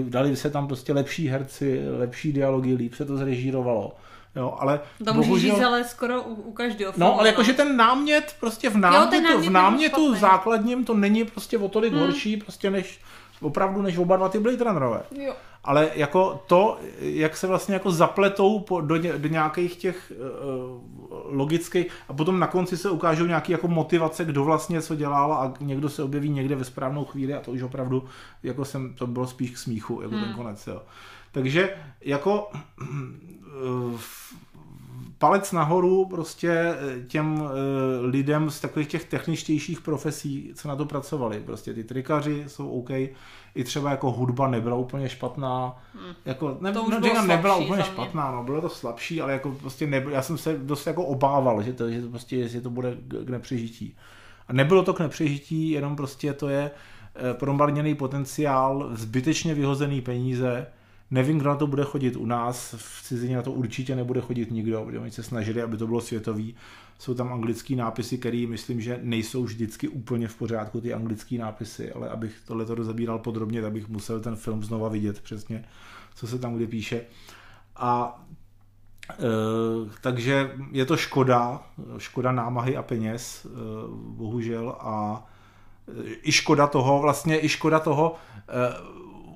dali 0.01 0.37
se 0.37 0.51
tam 0.51 0.67
prostě 0.67 0.93
lepší 0.93 1.29
herci, 1.29 1.83
lepší 1.99 2.33
dialogy, 2.33 2.75
líp 2.75 2.95
se 2.95 3.05
to 3.05 3.17
zrežírovalo. 3.17 3.97
Jo, 4.37 4.57
ale 4.59 4.81
to 5.05 5.15
můžeš 5.15 5.29
bohužel... 5.29 5.55
říct, 5.55 5.65
ale 5.65 5.85
skoro 5.85 6.23
u, 6.23 6.35
u 6.35 6.53
každého 6.53 6.93
filmu. 6.93 7.11
No, 7.11 7.21
ale 7.21 7.29
jakože 7.29 7.53
ten 7.53 7.77
námět 7.77 8.37
prostě 8.41 8.71
v 8.71 8.77
námětu, 8.77 9.17
jo, 9.17 9.31
námět 9.31 9.49
v 9.49 9.53
námětu 9.53 10.15
základním 10.15 10.85
to 10.85 10.95
není 10.95 11.25
prostě 11.25 11.59
o 11.59 11.69
tolik 11.69 11.93
hmm. 11.93 12.03
horší 12.03 12.37
prostě 12.37 12.71
než 12.71 13.01
opravdu 13.43 13.83
než 13.83 13.99
oba 13.99 14.17
dva 14.17 14.29
ty 14.29 14.39
Blade 14.39 14.65
Runnerové. 14.65 15.03
Jo 15.11 15.35
ale 15.65 15.91
jako 15.95 16.43
to, 16.47 16.79
jak 16.99 17.37
se 17.37 17.47
vlastně 17.47 17.75
jako 17.75 17.91
zapletou 17.91 18.61
po, 18.61 18.81
do, 18.81 18.99
do 19.19 19.29
nějakých 19.29 19.77
těch 19.77 20.13
uh, 20.19 21.37
logických 21.37 21.87
a 22.09 22.13
potom 22.13 22.39
na 22.39 22.47
konci 22.47 22.77
se 22.77 22.91
ukážou 22.91 23.27
nějaký 23.27 23.53
jako 23.53 23.69
motivace, 23.69 24.25
kdo 24.25 24.45
vlastně 24.45 24.83
co 24.83 24.95
dělal 24.95 25.33
a 25.33 25.55
někdo 25.61 25.89
se 25.89 26.03
objeví 26.03 26.31
někde 26.31 26.57
ve 26.57 26.65
správnou 26.65 27.05
chvíli 27.05 27.35
a 27.35 27.41
to 27.41 27.51
už 27.51 27.63
opravdu 27.63 28.05
jako 28.43 28.65
jsem, 28.65 28.95
to 28.95 29.07
bylo 29.07 29.27
spíš 29.27 29.51
k 29.51 29.59
smíchu, 29.59 30.03
jako 30.03 30.15
hmm. 30.15 30.25
ten 30.25 30.35
konec, 30.35 30.67
jo. 30.67 30.83
Takže 31.33 31.75
jako 32.01 32.51
uh, 33.93 34.01
palec 35.23 35.53
nahoru 35.53 36.05
prostě 36.05 36.75
těm 37.07 37.43
e, 37.43 38.07
lidem 38.07 38.51
z 38.51 38.61
takových 38.61 38.89
těch 38.89 39.05
techničtějších 39.05 39.81
profesí, 39.81 40.53
co 40.55 40.69
na 40.69 40.77
to 40.77 40.85
pracovali. 40.85 41.41
Prostě 41.41 41.75
ty 41.75 41.85
trikaři 41.85 42.45
jsou 42.47 42.71
OK, 42.71 42.91
i 43.55 43.65
třeba 43.65 43.91
jako 43.91 44.11
hudba 44.11 44.49
nebyla 44.49 44.77
úplně 44.77 45.09
špatná. 45.09 45.79
Hmm. 45.95 46.15
Jako, 46.25 46.57
ne, 46.61 46.73
to 46.73 46.91
no, 46.91 47.01
slabší, 47.01 47.29
nebyla 47.29 47.57
úplně 47.57 47.83
špatná, 47.83 48.31
no, 48.31 48.45
bylo 48.45 48.61
to 48.61 48.69
slabší, 48.69 49.21
ale 49.21 49.33
jako 49.33 49.51
prostě 49.51 49.87
nebyl, 49.87 50.13
já 50.13 50.23
jsem 50.23 50.39
se 50.39 50.59
dost 50.59 50.87
jako 50.87 51.05
obával, 51.05 51.63
že 51.63 51.73
to, 51.73 51.91
že 51.91 52.03
to 52.03 52.09
prostě, 52.09 52.49
že 52.49 52.61
to 52.61 52.71
bude 52.71 52.97
k 53.25 53.31
nepřežití. 53.31 53.97
A 54.49 54.53
nebylo 54.53 54.83
to 54.83 54.95
k 54.95 55.01
nepřežití, 55.01 55.71
jenom 55.71 55.97
prostě 55.97 56.33
to 56.33 56.49
je 56.49 56.71
eh, 56.71 57.35
promarněný 57.35 57.95
potenciál, 57.95 58.91
zbytečně 58.93 59.55
vyhozený 59.55 60.01
peníze, 60.01 60.67
Nevím, 61.13 61.39
kdo 61.39 61.49
na 61.49 61.57
to 61.57 61.67
bude 61.67 61.85
chodit 61.85 62.17
u 62.17 62.27
nás, 62.27 62.75
v 62.79 63.03
cizině 63.03 63.37
na 63.37 63.43
to 63.43 63.53
určitě 63.53 63.97
nebude 63.97 64.21
chodit 64.21 64.51
nikdo, 64.51 64.83
protože 64.85 64.99
oni 64.99 65.11
se 65.11 65.23
snažili, 65.23 65.63
aby 65.63 65.77
to 65.77 65.87
bylo 65.87 66.01
světový. 66.01 66.55
Jsou 66.99 67.15
tam 67.15 67.33
anglické 67.33 67.77
nápisy, 67.77 68.19
které 68.19 68.47
myslím, 68.49 68.81
že 68.81 69.01
nejsou 69.03 69.45
vždycky 69.45 69.89
úplně 69.89 70.29
v 70.29 70.35
pořádku, 70.35 70.81
ty 70.81 70.95
anglické 70.95 71.39
nápisy, 71.39 71.93
ale 71.93 72.09
abych 72.09 72.43
tohle 72.47 72.65
to 72.65 72.75
rozebíral 72.75 73.19
podrobně, 73.19 73.63
tak 73.63 73.73
bych 73.73 73.89
musel 73.89 74.21
ten 74.21 74.37
film 74.37 74.63
znova 74.63 74.89
vidět 74.89 75.21
přesně, 75.21 75.65
co 76.15 76.27
se 76.27 76.39
tam 76.39 76.55
kde 76.55 76.67
píše. 76.67 77.01
A 77.77 78.23
takže 80.01 80.51
je 80.71 80.87
to 80.87 80.97
škoda, 80.97 81.63
škoda 81.99 82.33
námahy 82.33 82.77
a 82.77 82.83
peněz, 82.83 83.47
bohužel, 83.97 84.77
a 84.81 85.27
i 86.23 86.33
škoda 86.33 86.67
toho, 86.67 86.99
vlastně 87.03 87.45
i 87.45 87.49
škoda 87.49 87.81
toho, 87.81 88.15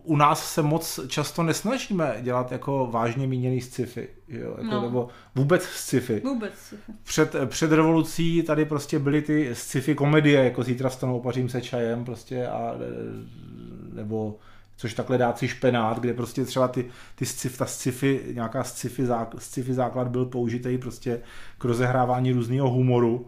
u 0.07 0.17
nás 0.17 0.53
se 0.53 0.63
moc 0.63 1.01
často 1.09 1.43
nesnažíme 1.43 2.17
dělat 2.21 2.53
jako 2.53 2.89
vážně 2.91 3.27
míněný 3.27 3.61
sci-fi, 3.61 4.09
jo? 4.29 4.51
Jako, 4.59 4.75
no. 4.75 4.83
nebo 4.83 5.09
vůbec 5.35 5.63
sci-fi. 5.63 6.21
Vůbec 6.25 6.53
sci-fi. 6.55 6.93
Před, 7.03 7.35
před 7.47 7.73
revolucí 7.73 8.43
tady 8.43 8.65
prostě 8.65 8.99
byly 8.99 9.23
ty 9.23 9.55
sci-fi 9.55 9.95
komedie, 9.95 10.45
jako 10.45 10.63
Zítra 10.63 10.91
stanou, 10.91 11.17
opařím 11.17 11.49
se 11.49 11.61
čajem, 11.61 12.05
prostě 12.05 12.47
a 12.47 12.75
nebo 13.93 14.39
což 14.77 14.95
takhle 14.95 15.19
dát 15.19 15.39
si 15.39 15.49
špenát, 15.49 15.99
kde 15.99 16.15
prostě 16.15 16.45
třeba 16.45 16.69
ty, 16.69 16.87
ty 17.15 17.27
sci, 17.27 17.51
ta 17.51 17.67
sci-fi, 17.67 18.21
nějaká 18.33 18.65
sci-fi, 18.65 19.07
zák, 19.07 19.35
sci-fi 19.39 19.75
základ 19.75 20.09
byl 20.09 20.25
použitý 20.25 20.79
prostě 20.79 21.21
k 21.59 21.65
rozehrávání 21.65 22.33
různého 22.33 22.71
humoru, 22.71 23.27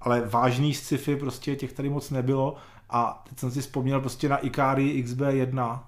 ale 0.00 0.20
vážný 0.20 0.74
sci-fi 0.74 1.16
prostě 1.16 1.56
těch 1.56 1.72
tady 1.72 1.88
moc 1.88 2.10
nebylo 2.10 2.56
a 2.90 3.24
teď 3.28 3.38
jsem 3.38 3.50
si 3.50 3.60
vzpomněl 3.60 4.00
prostě 4.00 4.28
na 4.28 4.36
Ikari 4.36 5.04
XB1, 5.04 5.80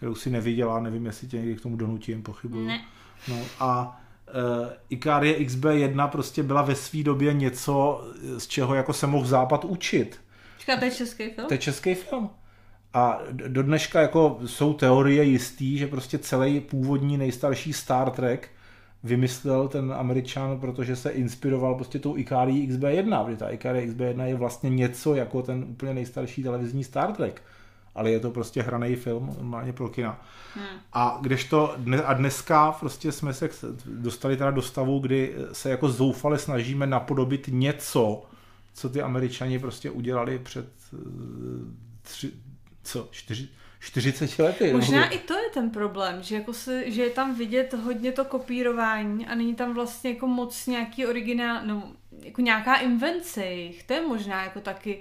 kterou 0.00 0.14
si 0.14 0.30
neviděla, 0.30 0.80
nevím, 0.80 1.06
jestli 1.06 1.28
tě 1.28 1.36
někdy 1.36 1.56
k 1.56 1.60
tomu 1.60 1.76
donutím, 1.76 2.22
pochybuju. 2.22 2.66
Ne. 2.66 2.84
No 3.28 3.36
a 3.58 4.00
uh, 4.28 4.68
Ikarie 4.88 5.38
XB1 5.38 6.08
prostě 6.08 6.42
byla 6.42 6.62
ve 6.62 6.74
své 6.74 7.02
době 7.02 7.32
něco, 7.32 8.04
z 8.38 8.46
čeho 8.46 8.74
jako 8.74 8.92
se 8.92 9.06
mohl 9.06 9.26
Západ 9.26 9.64
učit. 9.64 10.20
Čeká, 10.58 10.76
to 10.76 10.84
je 10.84 10.90
český 10.90 11.30
film? 11.30 11.48
To 11.48 11.54
je 11.54 11.58
český 11.58 11.94
film. 11.94 12.30
A 12.94 13.18
do 13.32 13.62
dneška 13.62 14.00
jako 14.00 14.40
jsou 14.46 14.72
teorie 14.72 15.24
jistý, 15.24 15.78
že 15.78 15.86
prostě 15.86 16.18
celý 16.18 16.60
původní 16.60 17.18
nejstarší 17.18 17.72
Star 17.72 18.10
Trek 18.10 18.48
vymyslel 19.02 19.68
ten 19.68 19.92
američan, 19.92 20.60
protože 20.60 20.96
se 20.96 21.10
inspiroval 21.10 21.74
prostě 21.74 21.98
tou 21.98 22.16
Ikari 22.16 22.52
XB1, 22.52 23.24
protože 23.24 23.36
ta 23.36 23.48
Ikari 23.48 23.90
XB1 23.90 24.24
je 24.24 24.34
vlastně 24.34 24.70
něco 24.70 25.14
jako 25.14 25.42
ten 25.42 25.64
úplně 25.68 25.94
nejstarší 25.94 26.42
televizní 26.42 26.84
Star 26.84 27.12
Trek 27.12 27.42
ale 27.94 28.10
je 28.10 28.20
to 28.20 28.30
prostě 28.30 28.62
hraný 28.62 28.96
film, 28.96 29.34
normálně 29.36 29.72
pro 29.72 29.88
kina. 29.88 30.22
Hmm. 30.54 30.66
A 30.92 31.18
kdežto 31.20 31.74
dne, 31.76 32.02
a 32.02 32.14
dneska 32.14 32.72
prostě 32.72 33.12
jsme 33.12 33.34
se 33.34 33.48
dostali 33.84 34.36
teda 34.36 34.50
do 34.50 34.62
stavu, 34.62 34.98
kdy 34.98 35.34
se 35.52 35.70
jako 35.70 35.88
zoufale 35.88 36.38
snažíme 36.38 36.86
napodobit 36.86 37.48
něco, 37.48 38.22
co 38.74 38.88
ty 38.88 39.02
američani 39.02 39.58
prostě 39.58 39.90
udělali 39.90 40.38
před 40.38 40.68
eh, 40.92 40.96
tři, 42.02 42.32
co, 42.82 43.08
čtyři, 43.10 43.48
40 43.80 44.38
lety. 44.38 44.72
Možná 44.72 45.00
nebo... 45.00 45.14
i 45.14 45.18
to 45.18 45.34
je 45.34 45.50
ten 45.54 45.70
problém, 45.70 46.22
že, 46.22 46.34
jako 46.34 46.52
se, 46.52 46.90
že 46.90 47.02
je 47.02 47.10
tam 47.10 47.34
vidět 47.34 47.74
hodně 47.74 48.12
to 48.12 48.24
kopírování 48.24 49.26
a 49.26 49.34
není 49.34 49.54
tam 49.54 49.74
vlastně 49.74 50.10
jako 50.10 50.26
moc 50.26 50.66
nějaký 50.66 51.06
originál, 51.06 51.66
no, 51.66 51.92
jako 52.24 52.40
nějaká 52.40 52.76
invence 52.76 53.46
jich. 53.46 53.82
To 53.82 53.92
je 53.92 54.00
možná 54.06 54.44
jako 54.44 54.60
taky 54.60 55.00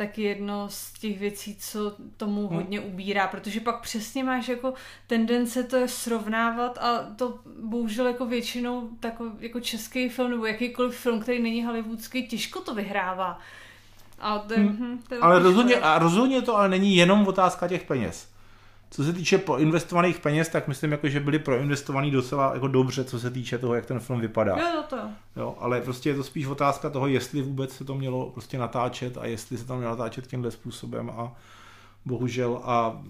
tak 0.00 0.18
jedno 0.18 0.66
z 0.68 0.92
těch 0.92 1.18
věcí, 1.18 1.56
co 1.60 1.92
tomu 2.16 2.48
hmm. 2.48 2.56
hodně 2.56 2.80
ubírá, 2.80 3.26
protože 3.28 3.60
pak 3.60 3.80
přesně 3.80 4.24
máš 4.24 4.48
jako 4.48 4.74
tendence 5.06 5.62
to 5.62 5.88
srovnávat 5.88 6.78
a 6.78 7.06
to 7.16 7.38
bohužel 7.62 8.06
jako 8.06 8.26
většinou 8.26 8.88
tako, 9.00 9.24
jako 9.38 9.60
český 9.60 10.08
film 10.08 10.30
nebo 10.30 10.46
jakýkoliv 10.46 10.96
film, 10.98 11.20
který 11.20 11.42
není 11.42 11.64
hollywoodský, 11.64 12.28
těžko 12.28 12.60
to 12.60 12.74
vyhrává. 12.74 13.38
A 14.20 14.38
to, 14.38 14.54
hmm. 14.54 14.68
hm, 14.68 15.02
to 15.08 15.14
je 15.14 15.20
ale 15.20 15.38
rozhodně, 15.38 15.76
a 15.76 15.98
rozhodně 15.98 16.42
to 16.42 16.56
ale 16.56 16.68
není 16.68 16.96
jenom 16.96 17.26
otázka 17.26 17.68
těch 17.68 17.82
peněz. 17.82 18.28
Co 18.90 19.04
se 19.04 19.12
týče 19.12 19.40
investovaných 19.58 20.18
peněz, 20.18 20.48
tak 20.48 20.68
myslím, 20.68 20.92
jako, 20.92 21.08
že 21.08 21.20
byly 21.20 21.38
proinvestovaný 21.38 22.10
docela 22.10 22.54
jako 22.54 22.68
dobře, 22.68 23.04
co 23.04 23.20
se 23.20 23.30
týče 23.30 23.58
toho, 23.58 23.74
jak 23.74 23.86
ten 23.86 24.00
film 24.00 24.20
vypadá. 24.20 24.56
Jo, 24.58 24.84
to 24.88 24.96
jo. 25.36 25.56
ale 25.58 25.80
prostě 25.80 26.08
je 26.10 26.14
to 26.14 26.24
spíš 26.24 26.46
otázka 26.46 26.90
toho, 26.90 27.06
jestli 27.06 27.42
vůbec 27.42 27.72
se 27.76 27.84
to 27.84 27.94
mělo 27.94 28.30
prostě 28.30 28.58
natáčet 28.58 29.18
a 29.18 29.26
jestli 29.26 29.58
se 29.58 29.66
to 29.66 29.76
mělo 29.76 29.90
natáčet 29.90 30.26
tímhle 30.26 30.50
způsobem 30.50 31.10
a 31.10 31.32
bohužel 32.04 32.60
a 32.64 33.02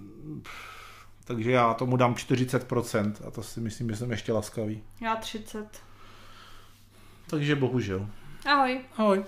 takže 1.25 1.51
já 1.51 1.75
tomu 1.75 1.97
dám 1.97 2.15
40% 2.15 3.13
a 3.27 3.31
to 3.31 3.43
si 3.43 3.61
myslím, 3.61 3.91
že 3.91 3.97
jsem 3.97 4.11
ještě 4.11 4.33
laskavý. 4.33 4.83
Já 5.01 5.17
30. 5.17 5.67
Takže 7.27 7.57
bohužel. 7.57 8.07
Ahoj. 8.47 8.81
Ahoj. 8.97 9.25